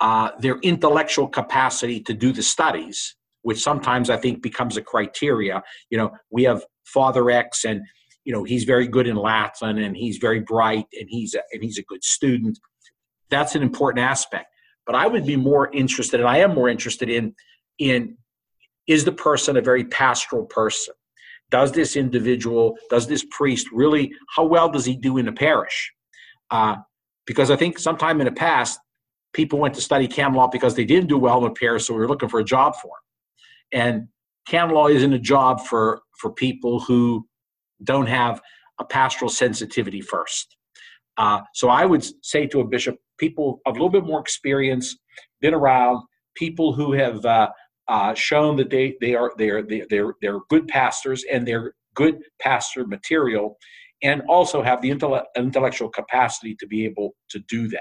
uh, 0.00 0.30
their 0.40 0.58
intellectual 0.60 1.28
capacity 1.28 2.00
to 2.00 2.12
do 2.12 2.32
the 2.32 2.42
studies 2.42 3.14
which 3.42 3.60
sometimes 3.60 4.08
I 4.08 4.16
think 4.16 4.42
becomes 4.42 4.76
a 4.76 4.82
criteria. 4.82 5.62
You 5.90 5.98
know, 5.98 6.12
we 6.30 6.44
have 6.44 6.64
Father 6.84 7.30
X, 7.30 7.64
and 7.64 7.82
you 8.24 8.32
know 8.32 8.44
he's 8.44 8.64
very 8.64 8.88
good 8.88 9.06
in 9.06 9.16
Latin, 9.16 9.78
and 9.78 9.96
he's 9.96 10.18
very 10.18 10.40
bright, 10.40 10.86
and 10.98 11.08
he's 11.08 11.34
a, 11.34 11.42
and 11.52 11.62
he's 11.62 11.78
a 11.78 11.82
good 11.82 12.02
student. 12.02 12.58
That's 13.30 13.54
an 13.54 13.62
important 13.62 14.04
aspect. 14.04 14.46
But 14.86 14.94
I 14.94 15.06
would 15.06 15.26
be 15.26 15.36
more 15.36 15.70
interested, 15.72 16.20
and 16.20 16.28
I 16.28 16.38
am 16.38 16.54
more 16.54 16.68
interested 16.68 17.10
in 17.10 17.34
in 17.78 18.16
is 18.86 19.04
the 19.04 19.12
person 19.12 19.56
a 19.56 19.60
very 19.60 19.84
pastoral 19.84 20.44
person? 20.46 20.94
Does 21.52 21.70
this 21.70 21.96
individual, 21.96 22.76
does 22.90 23.06
this 23.06 23.24
priest 23.30 23.68
really? 23.72 24.12
How 24.34 24.44
well 24.44 24.68
does 24.68 24.84
he 24.84 24.96
do 24.96 25.18
in 25.18 25.26
the 25.26 25.32
parish? 25.32 25.92
Uh, 26.50 26.76
because 27.26 27.50
I 27.50 27.56
think 27.56 27.78
sometime 27.78 28.20
in 28.20 28.24
the 28.24 28.32
past, 28.32 28.80
people 29.32 29.58
went 29.60 29.74
to 29.74 29.80
study 29.80 30.08
canon 30.08 30.34
law 30.34 30.48
because 30.48 30.74
they 30.74 30.84
didn't 30.84 31.08
do 31.08 31.18
well 31.18 31.38
in 31.38 31.44
the 31.44 31.50
parish, 31.50 31.86
so 31.86 31.94
we 31.94 32.00
were 32.00 32.08
looking 32.08 32.28
for 32.28 32.40
a 32.40 32.44
job 32.44 32.74
for 32.82 32.88
them. 32.88 33.80
And 33.80 34.08
canon 34.48 34.74
law 34.74 34.88
isn't 34.88 35.12
a 35.12 35.18
job 35.18 35.60
for, 35.60 36.00
for 36.18 36.32
people 36.32 36.80
who 36.80 37.26
don't 37.84 38.06
have 38.06 38.40
a 38.80 38.84
pastoral 38.84 39.30
sensitivity 39.30 40.00
first. 40.00 40.56
Uh, 41.18 41.40
so 41.52 41.68
I 41.68 41.84
would 41.84 42.04
say 42.24 42.46
to 42.46 42.60
a 42.60 42.64
bishop, 42.64 42.96
people 43.18 43.60
of 43.66 43.72
a 43.76 43.78
little 43.78 43.90
bit 43.90 44.04
more 44.04 44.20
experience, 44.20 44.96
been 45.40 45.54
around, 45.54 46.02
people 46.34 46.72
who 46.72 46.92
have 46.92 47.24
uh, 47.24 47.48
uh, 47.88 48.14
shown 48.14 48.56
that 48.56 48.70
they, 48.70 48.96
they 49.00 49.14
are 49.14 49.32
they're, 49.36 49.62
they're, 49.62 50.14
they're 50.20 50.40
good 50.48 50.68
pastors 50.68 51.24
and 51.30 51.46
they're 51.46 51.74
good 51.94 52.18
pastor 52.40 52.86
material, 52.86 53.56
and 54.02 54.22
also 54.28 54.62
have 54.62 54.80
the 54.80 54.90
intellectual 54.90 55.88
capacity 55.88 56.56
to 56.58 56.66
be 56.66 56.84
able 56.84 57.14
to 57.28 57.38
do 57.48 57.68
that. 57.68 57.80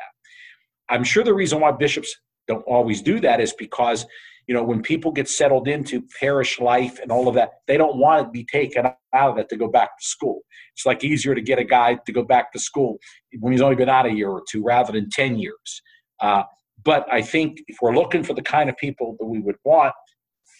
I'm 0.90 1.04
sure 1.04 1.24
the 1.24 1.34
reason 1.34 1.60
why 1.62 1.72
bishops 1.72 2.14
don't 2.48 2.64
always 2.68 3.02
do 3.02 3.20
that 3.22 3.40
is 3.40 3.54
because 3.54 4.06
you 4.48 4.56
know, 4.56 4.64
when 4.64 4.82
people 4.82 5.12
get 5.12 5.30
settled 5.30 5.68
into 5.68 6.04
parish 6.20 6.60
life 6.60 7.00
and 7.00 7.12
all 7.12 7.28
of 7.28 7.36
that, 7.36 7.52
they 7.68 7.78
don't 7.78 7.98
want 7.98 8.26
to 8.26 8.32
be 8.32 8.46
taken 8.46 8.86
out 8.86 8.98
of 9.14 9.38
it 9.38 9.50
to 9.50 9.56
go 9.56 9.68
back 9.68 9.98
to 9.98 10.06
school. 10.06 10.42
It's 10.76 10.86
like 10.86 11.04
easier 11.04 11.36
to 11.36 11.42
get 11.42 11.60
a 11.60 11.64
guy 11.64 11.98
to 12.06 12.12
go 12.12 12.24
back 12.24 12.52
to 12.54 12.60
school 12.60 12.98
when 13.40 13.54
he's 13.54 13.62
only 13.62 13.76
been 13.76 13.90
out 13.90 14.06
a 14.06 14.12
year 14.12 14.30
or 14.30 14.44
two 14.50 14.64
rather 14.64 14.92
than 14.92 15.10
10 15.10 15.38
years. 15.38 15.82
Uh, 16.20 16.44
but 16.84 17.06
I 17.12 17.22
think 17.22 17.60
if 17.68 17.78
we're 17.82 17.96
looking 17.96 18.24
for 18.24 18.34
the 18.34 18.42
kind 18.42 18.70
of 18.70 18.78
people 18.78 19.16
that 19.20 19.26
we 19.26 19.40
would 19.40 19.58
want, 19.64 19.94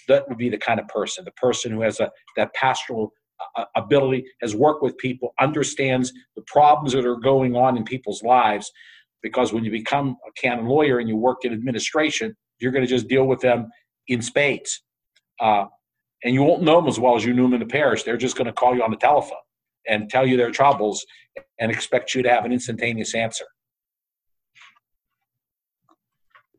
that 0.08 0.28
would 0.28 0.38
be 0.38 0.50
the 0.50 0.58
kind 0.58 0.80
of 0.80 0.88
person, 0.88 1.26
the 1.26 1.32
person 1.32 1.72
who 1.72 1.82
has 1.82 2.00
a, 2.00 2.12
that 2.36 2.54
pastoral 2.54 3.12
uh, 3.56 3.66
ability, 3.76 4.26
has 4.42 4.56
worked 4.56 4.84
with 4.84 4.98
people, 4.98 5.34
understands 5.40 6.12
the 6.36 6.44
problems 6.48 6.94
that 6.94 7.06
are 7.06 7.16
going 7.16 7.56
on 7.56 7.78
in 7.78 7.84
people's 7.84 8.22
lives. 8.24 8.72
Because 9.24 9.54
when 9.54 9.64
you 9.64 9.72
become 9.72 10.18
a 10.28 10.32
canon 10.42 10.66
lawyer 10.66 11.00
and 11.00 11.08
you 11.08 11.16
work 11.16 11.46
in 11.46 11.54
administration, 11.54 12.36
you're 12.60 12.72
going 12.72 12.84
to 12.84 12.90
just 12.90 13.08
deal 13.08 13.26
with 13.26 13.40
them 13.40 13.68
in 14.08 14.22
spades. 14.22 14.84
Uh, 15.40 15.66
and 16.24 16.34
you 16.34 16.44
won't 16.44 16.62
know 16.62 16.76
them 16.76 16.88
as 16.88 17.00
well 17.00 17.16
as 17.16 17.26
you 17.26 17.34
knew 17.34 17.44
them 17.44 17.54
in 17.54 17.60
the 17.60 17.66
parish. 17.66 18.04
They're 18.04 18.18
just 18.18 18.36
going 18.36 18.46
to 18.46 18.54
call 18.54 18.76
you 18.76 18.84
on 18.84 18.92
the 18.92 18.98
telephone 18.98 19.38
and 19.88 20.10
tell 20.10 20.28
you 20.28 20.38
their 20.38 20.52
troubles 20.52 21.04
and 21.60 21.72
expect 21.72 22.14
you 22.14 22.22
to 22.24 22.30
have 22.30 22.46
an 22.46 22.52
instantaneous 22.52 23.16
answer. 23.16 23.46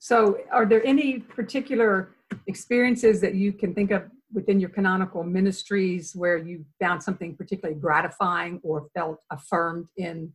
So, 0.03 0.39
are 0.51 0.67
there 0.67 0.85
any 0.85 1.21
particular 1.21 2.17
experiences 2.49 3.21
that 3.21 3.37
you 3.37 3.53
can 3.53 3.73
think 3.73 3.93
of 3.93 4.03
within 4.33 4.59
your 4.59 4.71
canonical 4.71 5.23
ministries 5.23 6.17
where 6.17 6.39
you 6.39 6.65
found 6.81 7.01
something 7.01 7.37
particularly 7.37 7.79
gratifying 7.79 8.59
or 8.65 8.89
felt 8.95 9.21
affirmed 9.31 9.87
in 9.97 10.33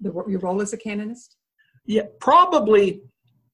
the, 0.00 0.10
your 0.26 0.40
role 0.40 0.62
as 0.62 0.72
a 0.72 0.78
canonist? 0.78 1.36
Yeah, 1.84 2.04
probably 2.20 3.02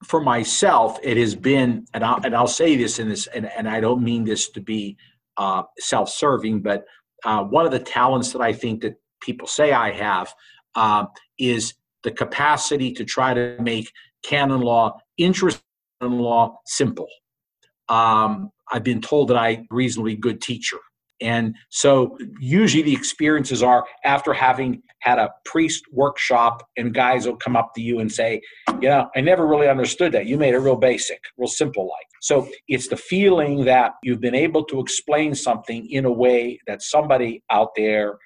for 0.04 0.20
myself, 0.20 1.00
it 1.02 1.16
has 1.16 1.34
been, 1.34 1.86
and 1.92 2.04
I'll, 2.04 2.20
and 2.24 2.36
I'll 2.36 2.46
say 2.46 2.76
this 2.76 3.00
in 3.00 3.08
this, 3.08 3.26
and, 3.26 3.50
and 3.50 3.68
I 3.68 3.80
don't 3.80 4.04
mean 4.04 4.22
this 4.22 4.50
to 4.50 4.60
be 4.60 4.96
uh, 5.38 5.64
self-serving, 5.80 6.62
but 6.62 6.84
uh, 7.24 7.42
one 7.42 7.66
of 7.66 7.72
the 7.72 7.80
talents 7.80 8.30
that 8.30 8.42
I 8.42 8.52
think 8.52 8.82
that 8.82 8.94
people 9.20 9.48
say 9.48 9.72
I 9.72 9.90
have 9.90 10.32
uh, 10.76 11.06
is 11.36 11.74
the 12.04 12.12
capacity 12.12 12.92
to 12.92 13.04
try 13.04 13.34
to 13.34 13.56
make 13.60 13.90
canon 14.22 14.60
law, 14.60 15.00
interesting 15.18 15.62
law, 16.00 16.58
simple. 16.66 17.08
Um, 17.88 18.50
I've 18.70 18.84
been 18.84 19.00
told 19.00 19.28
that 19.28 19.36
a 19.36 19.64
reasonably 19.70 20.16
good 20.16 20.40
teacher. 20.40 20.78
And 21.20 21.56
so 21.70 22.16
usually 22.38 22.82
the 22.82 22.92
experiences 22.94 23.62
are 23.62 23.84
after 24.04 24.32
having 24.32 24.82
had 25.00 25.18
a 25.18 25.30
priest 25.44 25.84
workshop 25.90 26.64
and 26.76 26.94
guys 26.94 27.26
will 27.26 27.36
come 27.36 27.56
up 27.56 27.72
to 27.74 27.82
you 27.82 27.98
and 27.98 28.10
say, 28.10 28.40
you 28.80 28.88
know, 28.88 29.08
I 29.16 29.20
never 29.20 29.46
really 29.46 29.68
understood 29.68 30.12
that. 30.12 30.26
You 30.26 30.36
made 30.36 30.54
it 30.54 30.58
real 30.58 30.76
basic, 30.76 31.20
real 31.36 31.48
simple 31.48 31.84
like. 31.84 32.06
So 32.20 32.48
it's 32.68 32.88
the 32.88 32.96
feeling 32.96 33.64
that 33.64 33.92
you've 34.02 34.20
been 34.20 34.34
able 34.34 34.64
to 34.66 34.80
explain 34.80 35.34
something 35.34 35.88
in 35.90 36.04
a 36.04 36.12
way 36.12 36.60
that 36.66 36.82
somebody 36.82 37.42
out 37.50 37.70
there 37.74 38.16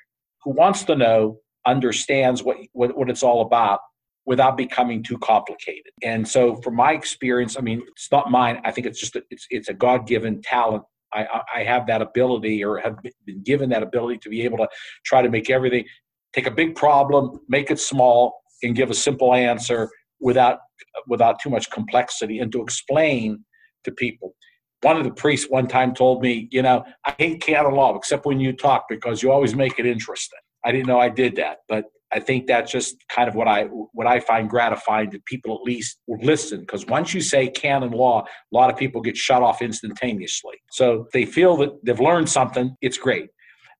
who 0.45 0.53
wants 0.53 0.85
to 0.85 0.97
know 0.97 1.39
understands 1.67 2.43
what, 2.43 2.59
what, 2.73 2.97
what 2.97 3.09
it's 3.09 3.23
all 3.23 3.43
about 3.43 3.81
without 4.25 4.57
becoming 4.57 5.03
too 5.03 5.19
complicated. 5.19 5.93
And 6.03 6.27
so 6.27 6.57
from 6.57 6.77
my 6.77 6.93
experience, 6.93 7.57
I 7.59 7.61
mean, 7.61 7.83
it's 7.89 8.11
not 8.11 8.31
mine. 8.31 8.61
I 8.65 8.71
think 8.71 8.87
it's 8.87 9.01
just 9.01 9.17
a, 9.17 9.23
it's 9.31 9.47
it's 9.51 9.69
a 9.69 9.75
God-given 9.75 10.43
talent 10.43 10.85
I, 11.15 11.43
I 11.55 11.63
have 11.65 11.87
that 11.87 12.03
ability 12.03 12.65
or 12.65 12.79
have 12.79 12.97
been 13.25 13.43
given 13.43 13.71
that 13.71 13.83
ability 13.83 14.19
to 14.19 14.29
be 14.29 14.43
able 14.43 14.59
to 14.59 14.69
try 15.05 15.23
to 15.23 15.29
make 15.29 15.51
everything 15.51 15.85
take 16.33 16.47
a 16.47 16.51
big 16.51 16.75
problem, 16.75 17.41
make 17.49 17.71
it 17.71 17.79
small, 17.79 18.41
and 18.63 18.75
give 18.75 18.91
a 18.91 18.95
simple 18.95 19.35
answer 19.35 19.91
without 20.21 20.59
without 21.07 21.41
too 21.41 21.51
much 21.51 21.71
complexity, 21.71 22.39
and 22.39 22.53
to 22.53 22.63
explain 22.63 23.45
to 23.85 23.93
people. 23.93 24.35
One 24.83 24.97
of 24.97 25.05
the 25.05 25.13
priests 25.13 25.49
one 25.49 25.69
time 25.69 25.95
told 25.95 26.23
me, 26.23 26.49
you 26.51 26.63
know, 26.63 26.85
I 27.05 27.15
hate 27.19 27.41
canon 27.41 27.75
law 27.75 27.95
except 27.97 28.27
when 28.27 28.41
you 28.41 28.53
talk 28.53 28.87
because 28.89 29.23
you 29.23 29.31
always 29.31 29.55
make 29.55 29.79
it 29.79 29.87
interesting. 29.87 30.41
I 30.65 30.73
didn't 30.73 30.87
know 30.87 30.99
I 30.99 31.09
did 31.09 31.37
that, 31.37 31.59
but 31.69 31.85
I 32.13 32.21
think 32.21 32.47
that's 32.47 32.71
just 32.71 32.97
kind 33.09 33.29
of 33.29 33.35
what 33.35 33.49
I 33.49 33.65
what 33.65 34.07
I 34.07 34.21
find 34.21 34.49
gratifying 34.49 35.11
that 35.11 35.25
people 35.25 35.55
at 35.55 35.63
least 35.63 35.99
listen 36.09 36.61
because 36.61 36.87
once 36.87 37.15
you 37.15 37.21
say 37.21 37.49
canon 37.49 37.93
law, 37.93 38.23
a 38.23 38.55
lot 38.55 38.71
of 38.71 38.77
people 38.77 39.01
get 39.01 39.17
shut 39.17 39.43
off 39.43 39.63
instantaneously. 39.63 40.57
So 40.71 41.07
they 41.13 41.25
feel 41.25 41.57
that 41.59 41.71
they've 41.85 41.99
learned 41.99 42.29
something. 42.29 42.77
It's 42.83 42.99
great, 42.99 43.31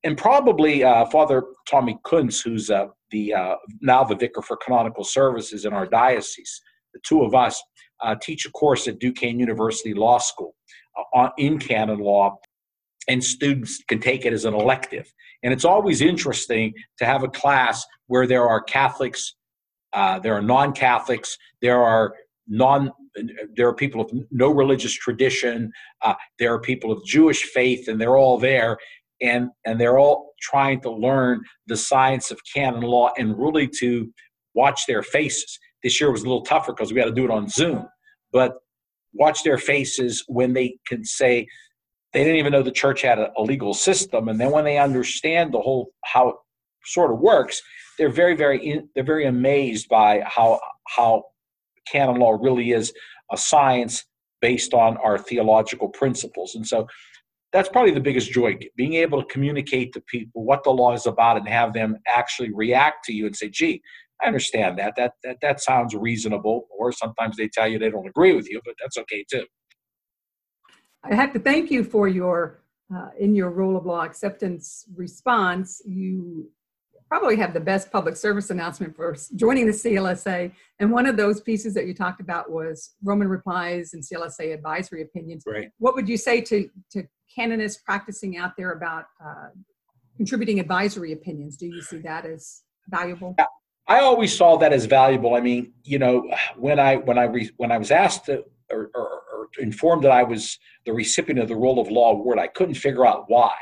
and 0.03 0.17
probably 0.17 0.83
uh, 0.83 1.07
Father 1.07 1.43
Tommy 1.69 1.99
Kunz, 2.07 2.43
who's 2.43 2.71
uh, 2.71 2.87
the 3.11 3.35
uh, 3.35 3.57
now 3.83 4.03
the 4.05 4.17
vicar 4.17 4.41
for 4.41 4.57
canonical 4.57 5.05
services 5.05 5.67
in 5.67 5.75
our 5.75 5.87
diocese, 5.87 6.63
the 6.95 7.01
two 7.07 7.23
of 7.23 7.35
us 7.35 7.63
uh, 8.03 8.15
teach 8.21 8.47
a 8.47 8.51
course 8.51 8.89
at 8.89 8.99
Duquesne 8.99 9.39
University 9.39 9.93
Law 9.93 10.19
School 10.19 10.55
uh, 11.15 11.29
in 11.37 11.59
canon 11.59 11.99
law 11.99 12.39
and 13.09 13.23
students 13.23 13.83
can 13.89 14.01
take 14.01 14.25
it 14.25 14.33
as 14.33 14.45
an 14.45 14.55
elective. 14.55 15.13
And 15.43 15.53
it's 15.53 15.65
always 15.65 16.01
interesting 16.01 16.73
to 16.99 17.05
have 17.05 17.23
a 17.23 17.29
class 17.29 17.85
where 18.07 18.27
there 18.27 18.49
are 18.49 18.63
Catholics, 18.63 19.35
uh, 19.93 20.19
there 20.21 20.35
are 20.35 20.43
non-Catholics, 20.43 21.37
there 21.61 21.83
are 21.83 22.15
non 22.49 22.91
there 23.55 23.69
are 23.69 23.75
people 23.75 24.01
of 24.01 24.11
no 24.31 24.51
religious 24.51 24.93
tradition 24.93 25.71
uh, 26.01 26.15
there 26.39 26.53
are 26.53 26.61
people 26.61 26.91
of 26.91 27.05
jewish 27.05 27.45
faith 27.45 27.89
and 27.89 28.01
they're 28.01 28.17
all 28.17 28.39
there 28.39 28.79
and 29.21 29.51
and 29.67 29.81
they're 29.81 29.99
all 29.99 30.33
trying 30.41 30.81
to 30.81 30.91
learn 30.91 31.41
the 31.67 31.77
science 31.77 32.31
of 32.31 32.41
canon 32.55 32.81
law 32.81 33.11
and 33.19 33.39
really 33.39 33.69
to 33.69 34.11
watch 34.55 34.87
their 34.87 35.03
faces 35.03 35.59
this 35.83 36.01
year 36.01 36.11
was 36.11 36.23
a 36.23 36.25
little 36.25 36.43
tougher 36.43 36.73
because 36.73 36.93
we 36.93 36.99
had 36.99 37.07
to 37.07 37.13
do 37.13 37.25
it 37.25 37.31
on 37.31 37.49
zoom 37.49 37.87
but 38.33 38.55
watch 39.13 39.43
their 39.43 39.59
faces 39.59 40.25
when 40.27 40.55
they 40.55 40.77
can 40.87 41.05
say 41.05 41.47
they 42.13 42.25
didn't 42.25 42.39
even 42.39 42.53
know 42.53 42.63
the 42.63 42.71
church 42.71 43.03
had 43.03 43.19
a, 43.19 43.31
legal 43.39 43.75
system 43.75 44.29
and 44.29 44.41
then 44.41 44.51
when 44.51 44.65
they 44.65 44.79
understand 44.79 45.53
the 45.53 45.61
whole 45.61 45.91
how 46.05 46.29
it 46.29 46.37
sort 46.85 47.11
of 47.11 47.19
works 47.19 47.63
they're 47.99 48.11
very 48.11 48.35
very 48.37 48.83
they're 48.95 49.05
very 49.05 49.27
amazed 49.27 49.89
by 49.89 50.23
how 50.27 50.61
how 50.89 51.25
canon 51.91 52.17
law 52.17 52.37
really 52.41 52.73
is 52.73 52.93
a 53.33 53.37
science 53.37 54.05
based 54.43 54.75
on 54.75 54.99
our 54.99 55.17
theological 55.17 55.89
principles. 55.89 56.55
And 56.55 56.67
so 56.67 56.87
that's 57.53 57.69
probably 57.69 57.93
the 57.93 58.01
biggest 58.01 58.31
joy 58.31 58.59
being 58.77 58.95
able 58.95 59.23
to 59.23 59.29
communicate 59.33 59.93
to 59.95 60.01
people 60.03 60.45
what 60.45 60.65
the 60.65 60.71
law 60.71 60.93
is 60.93 61.07
about 61.07 61.39
and 61.39 61.49
have 61.49 61.73
them 61.73 61.97
actually 62.07 62.53
react 62.53 63.05
to 63.05 63.13
you 63.13 63.25
and 63.25 63.37
say, 63.37 63.49
gee, 63.49 63.81
I 64.23 64.27
understand 64.27 64.79
that. 64.79 64.95
That 64.97 65.13
that 65.25 65.39
that 65.43 65.61
sounds 65.61 65.95
reasonable. 65.95 66.67
Or 66.79 66.93
sometimes 66.93 67.37
they 67.37 67.49
tell 67.49 67.69
you 67.69 67.79
they 67.79 67.91
don't 67.91 68.09
agree 68.09 68.35
with 68.35 68.49
you, 68.49 68.61
but 68.65 68.75
that's 68.81 68.97
okay 68.99 69.25
too. 69.31 69.45
I 71.05 71.15
have 71.15 71.33
to 71.33 71.39
thank 71.39 71.71
you 71.71 71.85
for 71.85 72.09
your 72.09 72.61
uh, 72.95 73.09
in 73.19 73.35
your 73.35 73.51
role 73.51 73.77
of 73.77 73.87
law 73.87 74.03
acceptance 74.03 74.85
response. 74.95 75.81
You 75.87 76.51
probably 77.09 77.37
have 77.37 77.53
the 77.53 77.61
best 77.61 77.91
public 77.91 78.17
service 78.17 78.51
announcement 78.51 78.95
for 78.97 79.15
joining 79.37 79.67
the 79.67 79.73
CLSA. 79.73 80.51
And 80.79 80.91
one 80.91 81.07
of 81.07 81.17
those 81.17 81.41
pieces 81.41 81.75
that 81.75 81.87
you 81.87 81.95
talked 81.95 82.21
about 82.21 82.51
was 82.51 82.95
Roman 83.03 83.29
replies 83.29 83.93
and 83.93 84.03
CLSA 84.03 84.55
advisory 84.55 85.03
opinions. 85.03 85.45
Right. 85.47 85.71
What 85.79 85.95
would 85.95 86.09
you 86.09 86.17
say 86.17 86.41
to, 86.43 86.71
to 86.93 87.07
canonists 87.35 87.83
practicing 87.83 88.39
out 88.39 88.57
there 88.57 88.73
about 88.73 89.05
uh, 89.23 89.49
contributing 90.17 90.59
advisory 90.59 91.13
opinions? 91.13 91.57
Do 91.57 91.67
you 91.67 91.83
see 91.83 91.99
that 91.99 92.25
as 92.25 92.63
valuable? 92.89 93.37
I 93.89 94.01
always 94.01 94.35
saw 94.35 94.57
that 94.59 94.73
as 94.73 94.87
valuable. 94.87 95.35
I 95.35 95.41
mean, 95.41 95.73
you 95.85 95.99
know, 95.99 96.31
when 96.57 96.79
I 96.79 96.97
when 96.97 97.19
I 97.19 97.25
re, 97.25 97.51
when 97.57 97.73
I 97.73 97.79
was 97.79 97.91
asked 97.91 98.27
to, 98.27 98.45
or, 98.73 98.91
or, 98.95 99.23
or 99.33 99.49
informed 99.59 100.05
that 100.05 100.13
I 100.13 100.23
was 100.23 100.59
the 100.87 100.93
recipient 100.93 101.41
of 101.41 101.49
the 101.49 101.57
Role 101.57 101.81
of 101.81 101.91
Law 101.91 102.13
Award, 102.13 102.39
I 102.39 102.49
couldn't 102.49 102.75
figure 102.75 103.07
out 103.07 103.25
why 103.29 103.53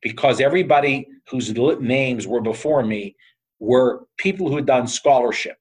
because 0.00 0.40
everybody 0.40 1.06
whose 1.28 1.52
names 1.80 2.26
were 2.26 2.40
before 2.40 2.82
me 2.82 3.16
were 3.58 4.06
people 4.18 4.48
who 4.48 4.56
had 4.56 4.66
done 4.66 4.86
scholarship. 4.86 5.56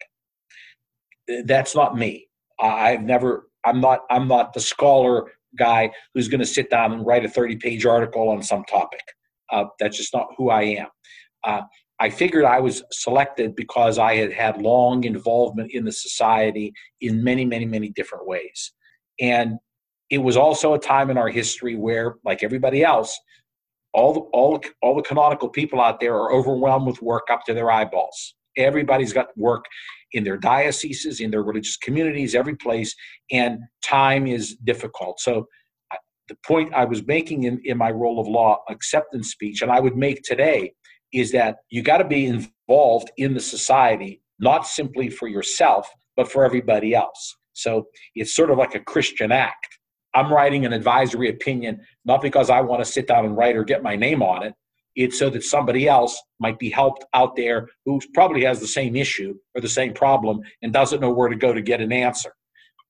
That's 1.46 1.76
not 1.76 1.98
me. 1.98 2.28
I've 2.60 3.04
never. 3.04 3.48
I'm 3.66 3.80
not. 3.80 4.02
I'm 4.10 4.28
not 4.28 4.54
the 4.54 4.60
scholar 4.60 5.32
guy 5.58 5.92
who's 6.14 6.28
going 6.28 6.40
to 6.40 6.46
sit 6.46 6.70
down 6.70 6.94
and 6.94 7.06
write 7.06 7.26
a 7.26 7.30
30 7.30 7.58
page 7.58 7.86
article 7.86 8.30
on 8.30 8.42
some 8.42 8.64
topic. 8.66 9.02
Uh, 9.50 9.66
that's 9.80 9.98
just 9.98 10.14
not 10.14 10.28
who 10.38 10.50
I 10.50 10.64
am. 10.64 10.88
Uh, 11.44 11.62
I 12.02 12.10
figured 12.10 12.46
I 12.46 12.60
was 12.60 12.82
selected 12.92 13.56
because 13.56 14.00
I 14.00 14.16
had 14.16 14.34
had 14.34 14.60
long 14.60 15.04
involvement 15.04 15.72
in 15.72 15.86
the 15.86 15.92
society 15.92 16.74
in 17.00 17.24
many, 17.24 17.46
many, 17.46 17.66
many 17.66 17.90
different 17.90 18.26
ways. 18.26 18.74
And 19.20 19.60
it 20.10 20.18
was 20.18 20.36
also 20.36 20.74
a 20.74 20.80
time 20.80 21.12
in 21.12 21.18
our 21.20 21.30
history 21.30 21.76
where, 21.76 22.16
like 22.26 22.42
everybody 22.42 22.84
else, 22.84 23.16
all 23.94 24.14
the 24.14 24.22
all 24.34 24.60
all 24.82 24.96
the 24.96 25.04
canonical 25.04 25.48
people 25.48 25.80
out 25.80 26.00
there 26.00 26.16
are 26.16 26.34
overwhelmed 26.34 26.88
with 26.88 27.04
work 27.04 27.28
up 27.32 27.46
to 27.46 27.54
their 27.54 27.70
eyeballs. 27.70 28.34
Everybody's 28.58 29.14
got 29.14 29.28
work 29.38 29.66
in 30.14 30.24
their 30.24 30.38
dioceses, 30.38 31.20
in 31.20 31.30
their 31.30 31.44
religious 31.44 31.78
communities, 31.78 32.34
every 32.34 32.56
place, 32.56 32.96
and 33.32 33.60
time 33.84 34.26
is 34.26 34.56
difficult. 34.64 35.20
So 35.20 35.48
the 36.30 36.38
point 36.48 36.74
I 36.74 36.86
was 36.86 37.06
making 37.06 37.44
in, 37.44 37.62
in 37.64 37.78
my 37.78 37.92
role 37.92 38.20
of 38.20 38.28
law 38.28 38.64
acceptance 38.70 39.30
speech, 39.30 39.62
and 39.62 39.72
I 39.72 39.80
would 39.80 39.96
make 39.96 40.24
today, 40.24 40.74
is 41.14 41.32
that 41.32 41.58
you 41.70 41.82
got 41.82 41.98
to 41.98 42.06
be 42.06 42.26
involved 42.26 43.12
in 43.18 43.34
the 43.34 43.40
society, 43.40 44.22
not 44.40 44.66
simply 44.66 45.10
for 45.10 45.28
yourself, 45.28 45.90
but 46.16 46.32
for 46.32 46.46
everybody 46.46 46.94
else. 46.96 47.36
So 47.54 47.88
it's 48.16 48.36
sort 48.36 48.52
of 48.52 48.58
like 48.58 48.76
a 48.76 48.80
Christian 48.80 49.32
act. 49.32 49.68
I'm 50.14 50.32
writing 50.32 50.66
an 50.66 50.74
advisory 50.74 51.30
opinion, 51.30 51.82
not 52.06 52.22
because 52.22 52.50
I 52.50 52.62
want 52.62 52.84
to 52.84 52.92
sit 52.92 53.08
down 53.08 53.26
and 53.26 53.38
write 53.38 53.56
or 53.56 53.64
get 53.64 53.84
my 53.84 53.96
name 53.96 54.22
on 54.22 54.44
it. 54.44 54.54
It's 54.96 55.18
so 55.18 55.30
that 55.30 55.44
somebody 55.44 55.88
else 55.88 56.22
might 56.40 56.60
be 56.60 56.70
helped 56.70 57.06
out 57.14 57.36
there 57.38 57.70
who 57.86 58.00
probably 58.14 58.44
has 58.44 58.60
the 58.60 58.68
same 58.68 58.96
issue 58.96 59.36
or 59.56 59.62
the 59.62 59.70
same 59.70 59.94
problem 59.94 60.42
and 60.62 60.74
doesn't 60.74 61.00
know 61.00 61.14
where 61.14 61.30
to 61.30 61.36
go 61.36 61.54
to 61.54 61.62
get 61.62 61.80
an 61.80 61.94
answer. 61.94 62.34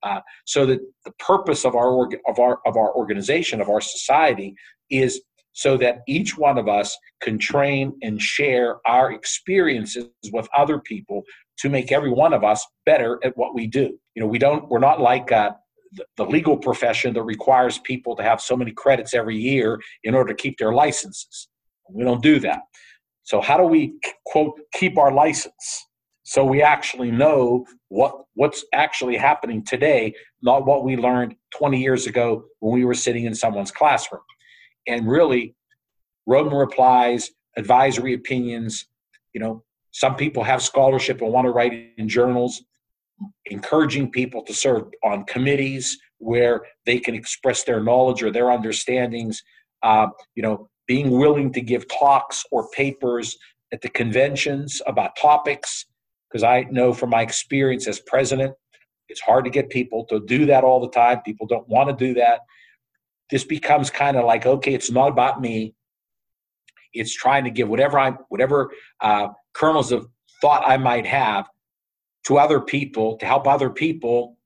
Uh, 0.03 0.19
so 0.45 0.65
that 0.65 0.79
the 1.05 1.11
purpose 1.19 1.63
of 1.63 1.75
our 1.75 1.91
org- 1.91 2.17
of 2.27 2.39
our 2.39 2.59
of 2.65 2.75
our 2.75 2.91
organization 2.95 3.61
of 3.61 3.69
our 3.69 3.81
society 3.81 4.55
is 4.89 5.21
so 5.53 5.77
that 5.77 5.99
each 6.07 6.37
one 6.37 6.57
of 6.57 6.67
us 6.67 6.97
can 7.21 7.37
train 7.37 7.93
and 8.01 8.21
share 8.21 8.77
our 8.87 9.11
experiences 9.11 10.09
with 10.31 10.47
other 10.57 10.79
people 10.79 11.23
to 11.59 11.69
make 11.69 11.91
every 11.91 12.11
one 12.11 12.33
of 12.33 12.43
us 12.43 12.65
better 12.85 13.19
at 13.23 13.35
what 13.37 13.53
we 13.53 13.67
do. 13.67 13.97
You 14.15 14.21
know, 14.21 14.27
we 14.27 14.39
don't 14.39 14.67
we're 14.69 14.79
not 14.79 15.01
like 15.01 15.31
uh, 15.31 15.51
the 16.17 16.25
legal 16.25 16.57
profession 16.57 17.13
that 17.13 17.23
requires 17.23 17.77
people 17.79 18.15
to 18.15 18.23
have 18.23 18.41
so 18.41 18.55
many 18.55 18.71
credits 18.71 19.13
every 19.13 19.37
year 19.37 19.79
in 20.03 20.15
order 20.15 20.33
to 20.33 20.41
keep 20.41 20.57
their 20.57 20.73
licenses. 20.73 21.49
We 21.89 22.03
don't 22.03 22.23
do 22.23 22.39
that. 22.39 22.61
So 23.23 23.41
how 23.41 23.57
do 23.57 23.63
we 23.63 23.93
quote 24.25 24.59
keep 24.73 24.97
our 24.97 25.11
license? 25.11 25.85
So 26.23 26.45
we 26.45 26.61
actually 26.61 27.11
know 27.11 27.65
what 27.89 28.15
what's 28.35 28.63
actually 28.73 29.17
happening 29.17 29.63
today, 29.65 30.13
not 30.41 30.65
what 30.65 30.83
we 30.85 30.95
learned 30.95 31.35
20 31.55 31.79
years 31.81 32.07
ago 32.07 32.45
when 32.59 32.73
we 32.73 32.85
were 32.85 32.93
sitting 32.93 33.25
in 33.25 33.35
someone's 33.35 33.71
classroom. 33.71 34.21
And 34.87 35.07
really, 35.07 35.55
Roman 36.25 36.53
replies, 36.53 37.31
advisory 37.57 38.13
opinions, 38.13 38.85
you 39.33 39.39
know, 39.39 39.63
some 39.91 40.15
people 40.15 40.43
have 40.43 40.61
scholarship 40.61 41.21
and 41.21 41.31
want 41.31 41.45
to 41.45 41.51
write 41.51 41.91
in 41.97 42.07
journals 42.07 42.63
encouraging 43.45 44.09
people 44.09 44.41
to 44.43 44.53
serve 44.53 44.87
on 45.03 45.23
committees 45.25 45.97
where 46.17 46.63
they 46.85 46.97
can 46.97 47.13
express 47.13 47.63
their 47.63 47.81
knowledge 47.81 48.23
or 48.23 48.31
their 48.31 48.49
understandings. 48.49 49.43
Uh, 49.83 50.07
you 50.35 50.43
know 50.43 50.67
being 50.87 51.11
willing 51.11 51.53
to 51.53 51.61
give 51.61 51.87
talks 51.87 52.43
or 52.51 52.67
papers 52.71 53.37
at 53.71 53.81
the 53.81 53.89
conventions 53.89 54.81
about 54.87 55.15
topics 55.15 55.85
because 56.29 56.43
i 56.43 56.61
know 56.69 56.93
from 56.93 57.09
my 57.09 57.21
experience 57.21 57.87
as 57.87 57.99
president 58.01 58.53
it's 59.11 59.21
hard 59.21 59.43
to 59.43 59.51
get 59.51 59.69
people 59.69 60.05
to 60.05 60.21
do 60.21 60.45
that 60.45 60.63
all 60.63 60.79
the 60.79 60.89
time. 60.89 61.21
People 61.21 61.45
don't 61.45 61.67
want 61.67 61.89
to 61.89 62.05
do 62.05 62.13
that 62.15 62.39
this 63.31 63.43
becomes 63.43 63.89
kind 63.89 64.17
of 64.17 64.25
like 64.25 64.45
okay 64.45 64.73
it's 64.73 64.91
not 64.91 65.09
about 65.09 65.41
me 65.41 65.73
it's 66.93 67.15
trying 67.15 67.43
to 67.43 67.49
give 67.49 67.67
whatever 67.69 67.97
i 67.97 68.11
whatever 68.29 68.71
uh, 69.01 69.27
kernels 69.53 69.91
of 69.91 70.07
thought 70.41 70.63
i 70.65 70.77
might 70.77 71.05
have 71.05 71.47
to 72.25 72.37
other 72.37 72.59
people 72.59 73.17
to 73.17 73.25
help 73.25 73.47
other 73.47 73.69
people 73.69 74.37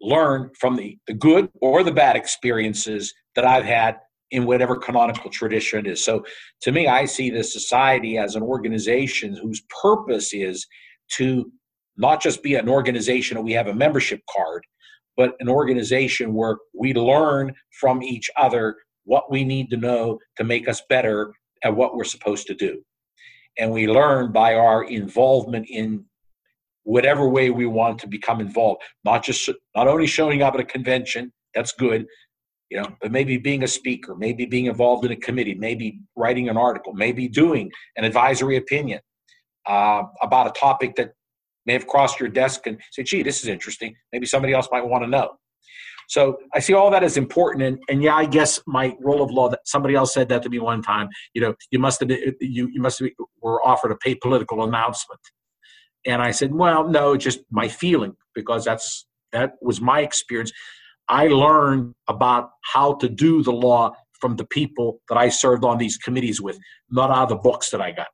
learn 0.00 0.50
from 0.58 0.76
the, 0.76 0.98
the 1.06 1.14
good 1.14 1.48
or 1.60 1.82
the 1.82 1.92
bad 1.92 2.16
experiences 2.16 3.12
that 3.36 3.44
I've 3.44 3.64
had 3.64 3.98
in 4.30 4.46
whatever 4.46 4.76
canonical 4.76 5.30
tradition 5.30 5.80
it 5.80 5.90
is. 5.90 6.04
So 6.04 6.24
to 6.62 6.72
me, 6.72 6.86
I 6.86 7.04
see 7.04 7.30
the 7.30 7.44
society 7.44 8.16
as 8.16 8.36
an 8.36 8.42
organization 8.42 9.36
whose 9.36 9.62
purpose 9.82 10.32
is 10.32 10.66
to 11.16 11.50
not 11.96 12.22
just 12.22 12.42
be 12.42 12.54
an 12.54 12.68
organization 12.68 13.36
and 13.36 13.44
we 13.44 13.52
have 13.52 13.66
a 13.66 13.74
membership 13.74 14.20
card, 14.30 14.64
but 15.20 15.34
an 15.40 15.50
organization 15.50 16.32
where 16.32 16.56
we 16.72 16.94
learn 16.94 17.54
from 17.78 18.02
each 18.02 18.30
other 18.38 18.74
what 19.04 19.30
we 19.30 19.44
need 19.44 19.68
to 19.68 19.76
know 19.76 20.18
to 20.38 20.44
make 20.44 20.66
us 20.66 20.80
better 20.88 21.30
at 21.62 21.76
what 21.76 21.94
we're 21.94 22.04
supposed 22.04 22.46
to 22.46 22.54
do. 22.54 22.82
And 23.58 23.70
we 23.70 23.86
learn 23.86 24.32
by 24.32 24.54
our 24.54 24.84
involvement 24.84 25.66
in 25.68 26.06
whatever 26.84 27.28
way 27.28 27.50
we 27.50 27.66
want 27.66 27.98
to 27.98 28.06
become 28.06 28.40
involved. 28.40 28.80
Not 29.04 29.22
just 29.22 29.50
not 29.76 29.86
only 29.88 30.06
showing 30.06 30.40
up 30.40 30.54
at 30.54 30.60
a 30.60 30.64
convention, 30.64 31.30
that's 31.54 31.72
good, 31.72 32.06
you 32.70 32.78
know, 32.80 32.88
but 33.02 33.12
maybe 33.12 33.36
being 33.36 33.62
a 33.62 33.68
speaker, 33.68 34.14
maybe 34.14 34.46
being 34.46 34.68
involved 34.72 35.04
in 35.04 35.12
a 35.12 35.16
committee, 35.16 35.54
maybe 35.54 36.00
writing 36.16 36.48
an 36.48 36.56
article, 36.56 36.94
maybe 36.94 37.28
doing 37.28 37.70
an 37.98 38.04
advisory 38.04 38.56
opinion 38.56 39.00
uh, 39.66 40.02
about 40.22 40.46
a 40.46 40.58
topic 40.58 40.96
that 40.96 41.10
may 41.70 41.74
have 41.74 41.86
crossed 41.86 42.18
your 42.18 42.28
desk 42.28 42.66
and 42.66 42.76
say, 42.90 43.04
gee, 43.04 43.22
this 43.22 43.42
is 43.42 43.48
interesting. 43.48 43.94
Maybe 44.12 44.26
somebody 44.26 44.52
else 44.52 44.68
might 44.72 44.84
want 44.84 45.04
to 45.04 45.08
know. 45.08 45.28
So 46.08 46.38
I 46.52 46.58
see 46.58 46.74
all 46.74 46.90
that 46.90 47.04
as 47.04 47.16
important, 47.16 47.62
and, 47.62 47.78
and 47.88 48.02
yeah, 48.02 48.16
I 48.16 48.26
guess 48.26 48.60
my 48.66 48.96
role 49.00 49.22
of 49.22 49.30
law. 49.30 49.48
That 49.48 49.60
somebody 49.64 49.94
else 49.94 50.12
said 50.12 50.28
that 50.30 50.42
to 50.42 50.48
me 50.48 50.58
one 50.58 50.82
time. 50.82 51.08
You 51.34 51.42
know, 51.42 51.54
you 51.70 51.78
must 51.78 52.00
have 52.00 52.10
you 52.10 52.68
you 52.74 52.80
must 52.86 52.98
have, 52.98 53.10
were 53.40 53.64
offered 53.64 53.92
a 53.92 53.96
paid 54.04 54.20
political 54.20 54.64
announcement, 54.64 55.20
and 56.04 56.20
I 56.20 56.32
said, 56.32 56.52
well, 56.52 56.88
no, 56.88 57.16
just 57.16 57.38
my 57.52 57.68
feeling, 57.68 58.14
because 58.34 58.64
that's 58.64 59.06
that 59.30 59.52
was 59.62 59.80
my 59.80 60.00
experience. 60.00 60.50
I 61.06 61.28
learned 61.28 61.94
about 62.08 62.50
how 62.74 62.94
to 62.94 63.08
do 63.08 63.44
the 63.44 63.52
law 63.52 63.92
from 64.20 64.34
the 64.34 64.46
people 64.46 65.00
that 65.08 65.16
I 65.16 65.28
served 65.28 65.64
on 65.64 65.78
these 65.78 65.96
committees 65.96 66.40
with, 66.40 66.58
not 66.90 67.10
out 67.10 67.24
of 67.24 67.28
the 67.28 67.36
books 67.36 67.70
that 67.70 67.80
I 67.80 67.92
got. 67.92 68.08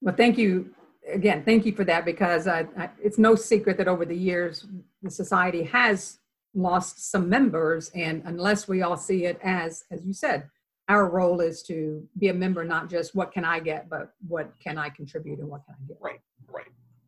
Well, 0.00 0.16
thank 0.16 0.36
you 0.36 0.74
again. 1.10 1.42
Thank 1.44 1.66
you 1.66 1.72
for 1.72 1.84
that 1.84 2.04
because 2.04 2.46
I, 2.46 2.66
I, 2.76 2.90
it's 3.02 3.18
no 3.18 3.34
secret 3.34 3.76
that 3.78 3.88
over 3.88 4.04
the 4.04 4.16
years 4.16 4.66
the 5.02 5.10
society 5.10 5.64
has 5.64 6.18
lost 6.54 7.10
some 7.10 7.28
members, 7.28 7.90
and 7.94 8.22
unless 8.26 8.68
we 8.68 8.82
all 8.82 8.96
see 8.96 9.24
it 9.24 9.38
as, 9.42 9.84
as 9.90 10.04
you 10.04 10.12
said, 10.12 10.48
our 10.88 11.08
role 11.08 11.40
is 11.40 11.62
to 11.62 12.06
be 12.18 12.28
a 12.28 12.34
member, 12.34 12.64
not 12.64 12.90
just 12.90 13.14
what 13.14 13.32
can 13.32 13.44
I 13.44 13.60
get, 13.60 13.88
but 13.88 14.12
what 14.28 14.52
can 14.60 14.76
I 14.76 14.90
contribute 14.90 15.38
and 15.38 15.48
what 15.48 15.64
can 15.64 15.74
I 15.74 15.88
get. 15.88 15.96
Right, 16.00 16.20
right. 16.48 16.66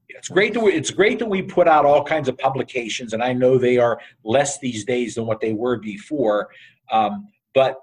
It's 0.09 0.29
great 0.29 0.55
that 0.55 0.65
it's 0.65 0.91
great 0.91 1.19
that 1.19 1.27
we 1.27 1.43
put 1.43 1.67
out 1.67 1.85
all 1.85 2.05
kinds 2.05 2.29
of 2.29 2.39
publications, 2.39 3.13
and 3.13 3.23
I 3.23 3.33
know 3.33 3.59
they 3.59 3.79
are 3.79 4.01
less 4.23 4.59
these 4.59 4.85
days 4.85 5.17
than 5.17 5.27
what 5.27 5.41
they 5.41 5.53
were 5.53 5.77
before. 5.77 6.49
Um, 6.91 7.29
but 7.53 7.81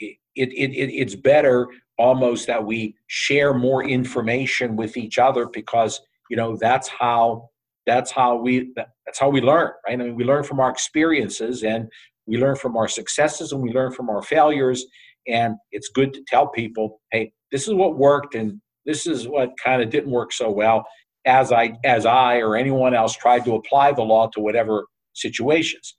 it, 0.00 0.16
it, 0.34 0.50
it, 0.52 0.92
it's 0.92 1.14
better 1.14 1.68
almost 1.98 2.46
that 2.46 2.64
we 2.64 2.94
share 3.06 3.54
more 3.54 3.84
information 3.84 4.76
with 4.76 4.96
each 4.96 5.18
other 5.18 5.46
because 5.46 6.00
you 6.30 6.36
know 6.36 6.56
that's 6.56 6.88
how 6.88 7.48
that's 7.86 8.10
how 8.10 8.36
we 8.36 8.72
that's 9.06 9.18
how 9.18 9.28
we 9.28 9.40
learn 9.40 9.70
right? 9.86 9.92
I 9.92 9.96
mean 9.96 10.14
we 10.14 10.24
learn 10.24 10.44
from 10.44 10.60
our 10.60 10.70
experiences 10.70 11.62
and 11.62 11.88
we 12.26 12.38
learn 12.38 12.56
from 12.56 12.76
our 12.76 12.88
successes 12.88 13.52
and 13.52 13.62
we 13.62 13.72
learn 13.72 13.92
from 13.92 14.08
our 14.08 14.22
failures. 14.22 14.86
And 15.28 15.56
it's 15.70 15.88
good 15.88 16.12
to 16.14 16.22
tell 16.26 16.48
people 16.48 17.00
hey 17.12 17.32
this 17.52 17.68
is 17.68 17.74
what 17.74 17.96
worked 17.96 18.34
and 18.34 18.60
this 18.86 19.06
is 19.06 19.28
what 19.28 19.52
kind 19.62 19.80
of 19.82 19.90
didn't 19.90 20.10
work 20.10 20.32
so 20.32 20.50
well 20.50 20.84
as 21.26 21.52
i 21.52 21.72
as 21.84 22.04
i 22.04 22.36
or 22.38 22.56
anyone 22.56 22.94
else 22.94 23.14
tried 23.14 23.44
to 23.44 23.54
apply 23.54 23.92
the 23.92 24.02
law 24.02 24.28
to 24.28 24.40
whatever 24.40 24.86
situations. 25.14 25.94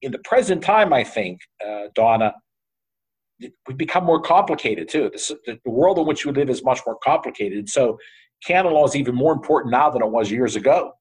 In 0.00 0.10
the 0.10 0.18
present 0.20 0.62
time 0.62 0.92
i 0.92 1.04
think 1.04 1.40
uh, 1.64 1.84
donna 1.94 2.32
we 3.68 3.74
become 3.74 4.04
more 4.04 4.20
complicated 4.20 4.88
too. 4.88 5.10
The, 5.12 5.58
the 5.64 5.70
world 5.70 5.98
in 5.98 6.06
which 6.06 6.24
we 6.24 6.32
live 6.32 6.50
is 6.50 6.62
much 6.64 6.80
more 6.86 6.98
complicated. 7.02 7.68
So 7.68 7.98
canon 8.44 8.72
law 8.72 8.86
is 8.86 8.96
even 8.96 9.14
more 9.14 9.32
important 9.32 9.72
now 9.72 9.90
than 9.90 10.02
it 10.02 10.10
was 10.10 10.30
years 10.30 10.56
ago 10.56 10.92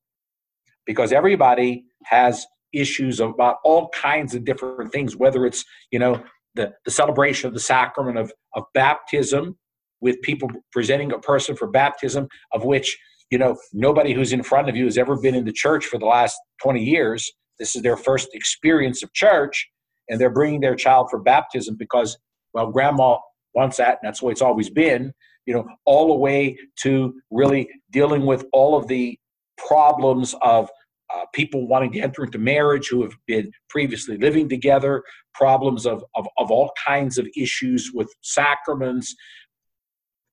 because 0.85 1.11
everybody 1.11 1.83
has 2.05 2.45
issues 2.73 3.19
about 3.19 3.57
all 3.63 3.89
kinds 3.89 4.33
of 4.33 4.45
different 4.45 4.91
things 4.91 5.17
whether 5.17 5.45
it's 5.45 5.65
you 5.91 5.99
know 5.99 6.21
the, 6.55 6.71
the 6.85 6.91
celebration 6.91 7.47
of 7.47 7.53
the 7.53 7.59
sacrament 7.59 8.17
of, 8.17 8.31
of 8.55 8.63
baptism 8.73 9.57
with 10.01 10.21
people 10.21 10.49
presenting 10.71 11.11
a 11.11 11.19
person 11.19 11.55
for 11.55 11.67
baptism 11.67 12.27
of 12.53 12.63
which 12.63 12.97
you 13.29 13.37
know 13.37 13.57
nobody 13.73 14.13
who's 14.13 14.33
in 14.33 14.43
front 14.43 14.69
of 14.69 14.75
you 14.75 14.85
has 14.85 14.97
ever 14.97 15.19
been 15.19 15.35
in 15.35 15.45
the 15.45 15.51
church 15.51 15.85
for 15.85 15.97
the 15.97 16.05
last 16.05 16.37
20 16.61 16.83
years. 16.83 17.31
This 17.59 17.75
is 17.75 17.81
their 17.81 17.97
first 17.97 18.29
experience 18.33 19.03
of 19.03 19.13
church 19.13 19.69
and 20.09 20.19
they're 20.19 20.29
bringing 20.29 20.61
their 20.61 20.75
child 20.75 21.09
for 21.09 21.19
baptism 21.19 21.75
because 21.77 22.17
well 22.53 22.71
grandma 22.71 23.17
wants 23.53 23.77
that 23.77 23.99
and 24.01 24.03
that's 24.03 24.19
the 24.19 24.25
way 24.25 24.31
it's 24.31 24.41
always 24.41 24.69
been 24.69 25.13
you 25.45 25.53
know 25.53 25.65
all 25.85 26.07
the 26.07 26.15
way 26.15 26.57
to 26.77 27.13
really 27.29 27.69
dealing 27.91 28.25
with 28.25 28.45
all 28.53 28.75
of 28.75 28.87
the 28.87 29.17
problems 29.57 30.35
of 30.41 30.69
uh, 31.13 31.25
people 31.33 31.67
wanting 31.67 31.91
to 31.91 31.99
enter 31.99 32.23
into 32.23 32.37
marriage 32.37 32.87
who 32.87 33.01
have 33.03 33.13
been 33.27 33.51
previously 33.69 34.17
living 34.17 34.47
together, 34.47 35.03
problems 35.33 35.85
of, 35.85 36.03
of, 36.15 36.27
of 36.37 36.51
all 36.51 36.71
kinds 36.83 37.17
of 37.17 37.27
issues 37.35 37.91
with 37.93 38.13
sacraments. 38.21 39.15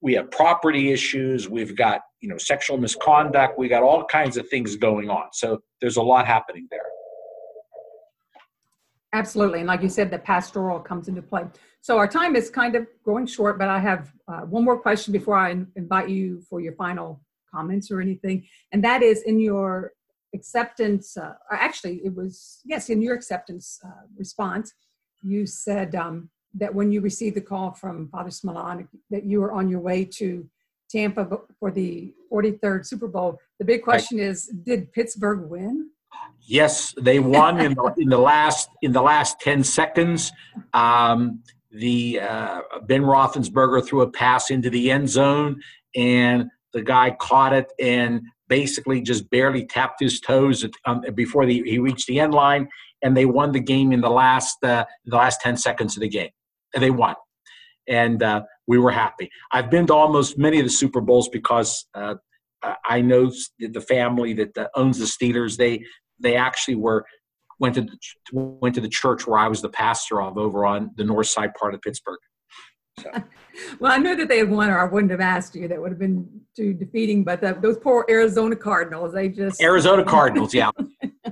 We 0.01 0.15
have 0.15 0.31
property 0.31 0.93
issues. 0.93 1.49
We've 1.49 1.77
got 1.77 2.03
you 2.21 2.29
know 2.29 2.39
sexual 2.39 2.79
misconduct. 2.79 3.59
We 3.59 3.69
got 3.69 3.83
all 3.83 4.05
kinds 4.05 4.37
of 4.37 4.49
things 4.49 4.77
going 4.77 5.11
on. 5.11 5.27
So 5.33 5.59
there's 5.81 5.97
a 5.97 6.03
lot 6.03 6.27
happening 6.27 6.69
there. 6.71 6.87
Absolutely, 9.13 9.61
and 9.61 9.69
like 9.69 9.83
you 9.83 9.89
said, 9.89 10.11
the 10.11 10.19
pastoral 10.19 10.81
comes 10.81 11.09
into 11.09 11.23
play. 11.23 11.47
So 11.81 11.97
our 11.97 12.07
time 12.09 12.37
is 12.37 12.51
kind 12.51 12.75
of 12.77 12.87
growing 13.03 13.27
short, 13.27 13.59
but 13.59 13.69
I 13.69 13.79
have 13.79 14.13
uh, 14.29 14.41
one 14.41 14.65
more 14.65 14.79
question 14.79 15.13
before 15.13 15.37
I 15.37 15.51
invite 15.77 16.11
you 16.11 16.43
for 16.43 16.61
your 16.61 16.75
final 16.75 17.23
comments 17.51 17.91
or 17.91 18.01
anything, 18.01 18.47
and 18.73 18.85
that 18.85 19.03
is 19.03 19.23
in 19.23 19.41
your 19.41 19.93
acceptance, 20.35 21.17
uh, 21.17 21.35
actually, 21.51 22.01
it 22.05 22.15
was, 22.15 22.61
yes, 22.65 22.91
in 22.91 23.01
your 23.01 23.15
acceptance 23.15 23.81
uh, 23.85 24.07
response, 24.17 24.75
you 25.23 25.47
said 25.47 25.95
um, 25.95 26.29
that 26.55 26.75
when 26.75 26.93
you 26.93 27.01
received 27.01 27.37
the 27.37 27.41
call 27.41 27.73
from 27.73 28.09
Father 28.09 28.31
Smilan, 28.31 28.87
that 29.11 29.25
you 29.25 29.41
were 29.41 29.53
on 29.53 29.69
your 29.69 29.81
way 29.81 30.05
to 30.05 30.49
Tampa 30.91 31.27
for 31.59 31.71
the 31.71 32.15
43rd 32.33 32.87
Super 32.87 33.09
Bowl. 33.09 33.39
The 33.59 33.65
big 33.65 33.83
question 33.83 34.19
is, 34.19 34.47
did 34.47 34.93
Pittsburgh 34.93 35.49
win? 35.49 35.91
Yes, 36.49 36.95
they 36.99 37.19
won 37.19 37.61
in 37.61 37.75
the, 37.75 37.95
in 37.99 38.09
the 38.09 38.19
last 38.19 38.71
in 38.81 38.93
the 38.93 39.03
last 39.03 39.39
10 39.41 39.63
seconds. 39.65 40.33
Um, 40.73 41.43
the 41.71 42.21
uh, 42.21 42.61
Ben 42.87 43.03
Roethlisberger 43.03 43.87
threw 43.87 44.01
a 44.01 44.11
pass 44.11 44.51
into 44.51 44.71
the 44.71 44.91
end 44.91 45.11
zone, 45.11 45.61
and 45.95 46.47
the 46.73 46.83
guy 46.83 47.11
caught 47.11 47.53
it 47.53 47.71
and 47.79 48.23
basically 48.49 49.03
just 49.03 49.29
barely 49.31 49.67
tapped 49.67 50.01
his 50.01 50.21
toes 50.21 50.65
um, 50.87 51.03
before 51.15 51.45
the, 51.45 51.63
he 51.67 51.79
reached 51.79 52.07
the 52.07 52.19
end 52.19 52.33
line, 52.33 52.69
and 53.03 53.15
they 53.15 53.27
won 53.27 53.53
the 53.53 53.61
game 53.61 53.93
in 53.93 54.01
the 54.01 54.11
last 54.11 54.57
uh, 54.65 54.85
the 55.05 55.17
last 55.17 55.43
ten 55.43 55.57
seconds 55.57 55.97
of 55.97 56.01
the 56.01 56.09
game. 56.09 56.31
And 56.75 56.83
they 56.83 56.91
won, 56.91 57.15
and 57.87 58.23
uh, 58.23 58.43
we 58.67 58.79
were 58.79 58.91
happy. 58.91 59.31
I've 59.53 59.71
been 59.71 59.87
to 59.89 59.95
almost 59.95 60.39
many 60.39 60.59
of 60.59 60.65
the 60.65 60.71
Super 60.71 61.03
Bowls 61.03 61.29
because 61.29 61.87
uh, 61.95 62.15
I 62.63 63.01
know 63.01 63.31
the 63.59 63.81
family 63.81 64.33
that 64.35 64.57
uh, 64.57 64.69
owns 64.75 64.99
the 64.99 65.05
Steelers. 65.05 65.57
They 65.57 65.85
they 66.19 66.37
actually 66.37 66.75
were 66.75 67.05
went 67.59 67.75
to 67.75 67.83
the, 67.83 67.99
went 68.33 68.75
to 68.75 68.81
the 68.81 68.89
church 68.89 69.27
where 69.27 69.39
I 69.39 69.49
was 69.49 69.63
the 69.63 69.69
pastor 69.69 70.23
of 70.23 70.39
over 70.39 70.65
on 70.65 70.91
the 70.97 71.05
north 71.05 71.27
side 71.27 71.55
part 71.55 71.75
of 71.75 71.83
Pittsburgh. 71.83 72.19
So. 73.01 73.11
well, 73.81 73.93
I 73.93 73.99
knew 73.99 74.17
that 74.17 74.29
they 74.29 74.39
had 74.39 74.51
won, 74.51 74.71
or 74.71 74.79
I 74.79 74.91
wouldn't 74.91 75.11
have 75.11 75.21
asked 75.21 75.55
you. 75.55 75.69
That 75.69 75.81
would 75.81 75.91
have 75.91 75.99
been 75.99 76.29
too 76.57 76.73
defeating. 76.75 77.25
But 77.25 77.41
the, 77.41 77.59
those 77.61 77.79
poor 77.79 78.05
Arizona 78.09 78.57
Cardinals, 78.57 79.13
they 79.13 79.29
just 79.29 79.61
Arizona 79.61 80.05
Cardinals, 80.05 80.55
yeah. 80.55 80.71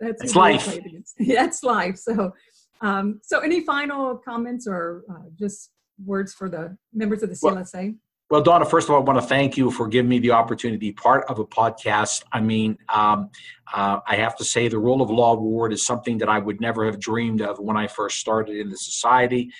that's 0.00 0.22
it's 0.22 0.36
life. 0.36 0.78
That's 1.18 1.62
life. 1.64 1.96
So, 1.96 2.32
um, 2.80 3.20
so 3.22 3.40
any 3.40 3.64
final 3.64 4.16
comments 4.16 4.66
or 4.66 5.04
uh, 5.10 5.28
just 5.38 5.70
words 6.04 6.32
for 6.32 6.48
the 6.48 6.76
members 6.92 7.22
of 7.22 7.28
the 7.28 7.36
CLSA? 7.36 7.74
Well, 7.74 7.94
well, 8.30 8.40
Donna, 8.40 8.64
first 8.64 8.88
of 8.88 8.94
all, 8.94 9.00
I 9.00 9.04
want 9.04 9.20
to 9.20 9.26
thank 9.26 9.56
you 9.56 9.72
for 9.72 9.88
giving 9.88 10.08
me 10.08 10.20
the 10.20 10.30
opportunity 10.30 10.76
to 10.76 10.80
be 10.80 10.92
part 10.92 11.24
of 11.28 11.40
a 11.40 11.44
podcast. 11.44 12.22
I 12.32 12.40
mean, 12.40 12.78
um, 12.88 13.30
uh, 13.72 13.98
I 14.06 14.14
have 14.16 14.36
to 14.36 14.44
say, 14.44 14.68
the 14.68 14.78
Role 14.78 15.02
of 15.02 15.10
Law 15.10 15.32
Award 15.32 15.72
is 15.72 15.84
something 15.84 16.18
that 16.18 16.28
I 16.28 16.38
would 16.38 16.60
never 16.60 16.86
have 16.86 17.00
dreamed 17.00 17.42
of 17.42 17.58
when 17.58 17.76
I 17.76 17.88
first 17.88 18.20
started 18.20 18.56
in 18.56 18.70
the 18.70 18.76
society. 18.76 19.50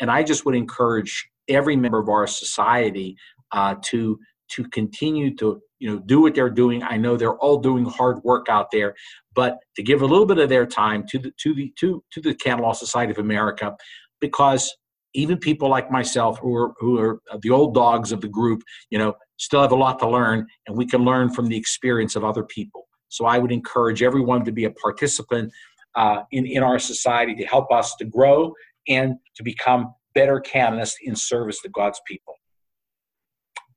And 0.00 0.10
I 0.10 0.22
just 0.22 0.44
would 0.44 0.54
encourage 0.54 1.26
every 1.48 1.76
member 1.76 1.98
of 1.98 2.10
our 2.10 2.26
society 2.26 3.16
uh, 3.52 3.76
to 3.86 4.18
to 4.50 4.64
continue 4.64 5.34
to 5.36 5.62
you 5.78 5.90
know 5.90 5.98
do 6.00 6.20
what 6.20 6.34
they're 6.34 6.50
doing. 6.50 6.82
I 6.82 6.98
know 6.98 7.16
they're 7.16 7.38
all 7.38 7.58
doing 7.58 7.86
hard 7.86 8.22
work 8.22 8.48
out 8.50 8.70
there, 8.70 8.94
but 9.34 9.58
to 9.76 9.82
give 9.82 10.02
a 10.02 10.06
little 10.06 10.26
bit 10.26 10.38
of 10.38 10.50
their 10.50 10.66
time 10.66 11.06
to 11.08 11.18
the 11.18 11.32
to 11.38 11.54
the 11.54 11.72
to 11.78 12.04
to 12.12 12.20
the 12.20 12.34
Canon 12.34 12.64
Law 12.64 12.72
Society 12.74 13.12
of 13.12 13.18
America, 13.18 13.74
because 14.20 14.76
even 15.14 15.38
people 15.38 15.68
like 15.68 15.90
myself 15.90 16.38
who 16.40 16.54
are 16.56 16.74
who 16.78 16.98
are 16.98 17.20
the 17.40 17.50
old 17.50 17.74
dogs 17.74 18.12
of 18.12 18.20
the 18.20 18.28
group, 18.28 18.62
you 18.90 18.98
know, 18.98 19.14
still 19.38 19.62
have 19.62 19.72
a 19.72 19.76
lot 19.76 19.98
to 20.00 20.08
learn, 20.08 20.46
and 20.66 20.76
we 20.76 20.86
can 20.86 21.04
learn 21.04 21.30
from 21.30 21.46
the 21.46 21.56
experience 21.56 22.16
of 22.16 22.24
other 22.24 22.42
people. 22.42 22.86
So 23.08 23.26
I 23.26 23.38
would 23.38 23.52
encourage 23.52 24.02
everyone 24.02 24.44
to 24.44 24.52
be 24.52 24.64
a 24.64 24.70
participant 24.70 25.52
uh, 25.94 26.22
in 26.32 26.46
in 26.46 26.62
our 26.62 26.78
society 26.78 27.34
to 27.36 27.44
help 27.44 27.70
us 27.72 27.94
to 27.96 28.04
grow 28.04 28.52
and 28.88 29.14
to 29.36 29.42
become 29.42 29.94
better 30.14 30.40
canonists 30.40 30.98
in 31.02 31.16
service 31.16 31.60
to 31.62 31.68
God's 31.68 32.00
people. 32.06 32.34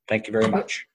Thank 0.08 0.26
you 0.26 0.32
very 0.32 0.48
much. 0.48 0.86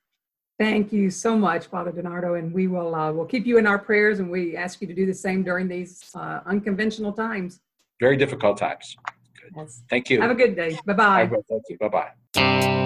Thank 0.60 0.94
you 0.94 1.10
so 1.10 1.36
much, 1.36 1.66
Father 1.66 1.92
DiNardo, 1.92 2.38
and 2.38 2.54
we 2.54 2.68
will 2.68 2.94
uh, 2.94 3.12
we'll 3.12 3.26
keep 3.26 3.46
you 3.46 3.58
in 3.58 3.66
our 3.66 3.80
prayers, 3.80 4.20
and 4.20 4.30
we 4.30 4.58
ask 4.58 4.82
you 4.82 4.88
to 4.88 4.94
do 4.94 5.06
the 5.06 5.14
same 5.14 5.44
during 5.44 5.68
these 5.68 6.04
uh, 6.16 6.42
unconventional 6.46 7.14
times. 7.14 7.62
Very 8.00 8.18
difficult 8.18 8.58
times. 8.58 8.96
Yes. 9.56 9.82
Thank 9.90 10.10
you. 10.10 10.22
Have 10.22 10.32
a 10.32 10.36
good 10.36 10.56
day. 10.56 10.78
Bye 10.86 10.94
bye. 10.94 11.30
Thank 11.50 11.64
you. 11.70 11.78
Bye 11.78 12.12
bye. 12.36 12.80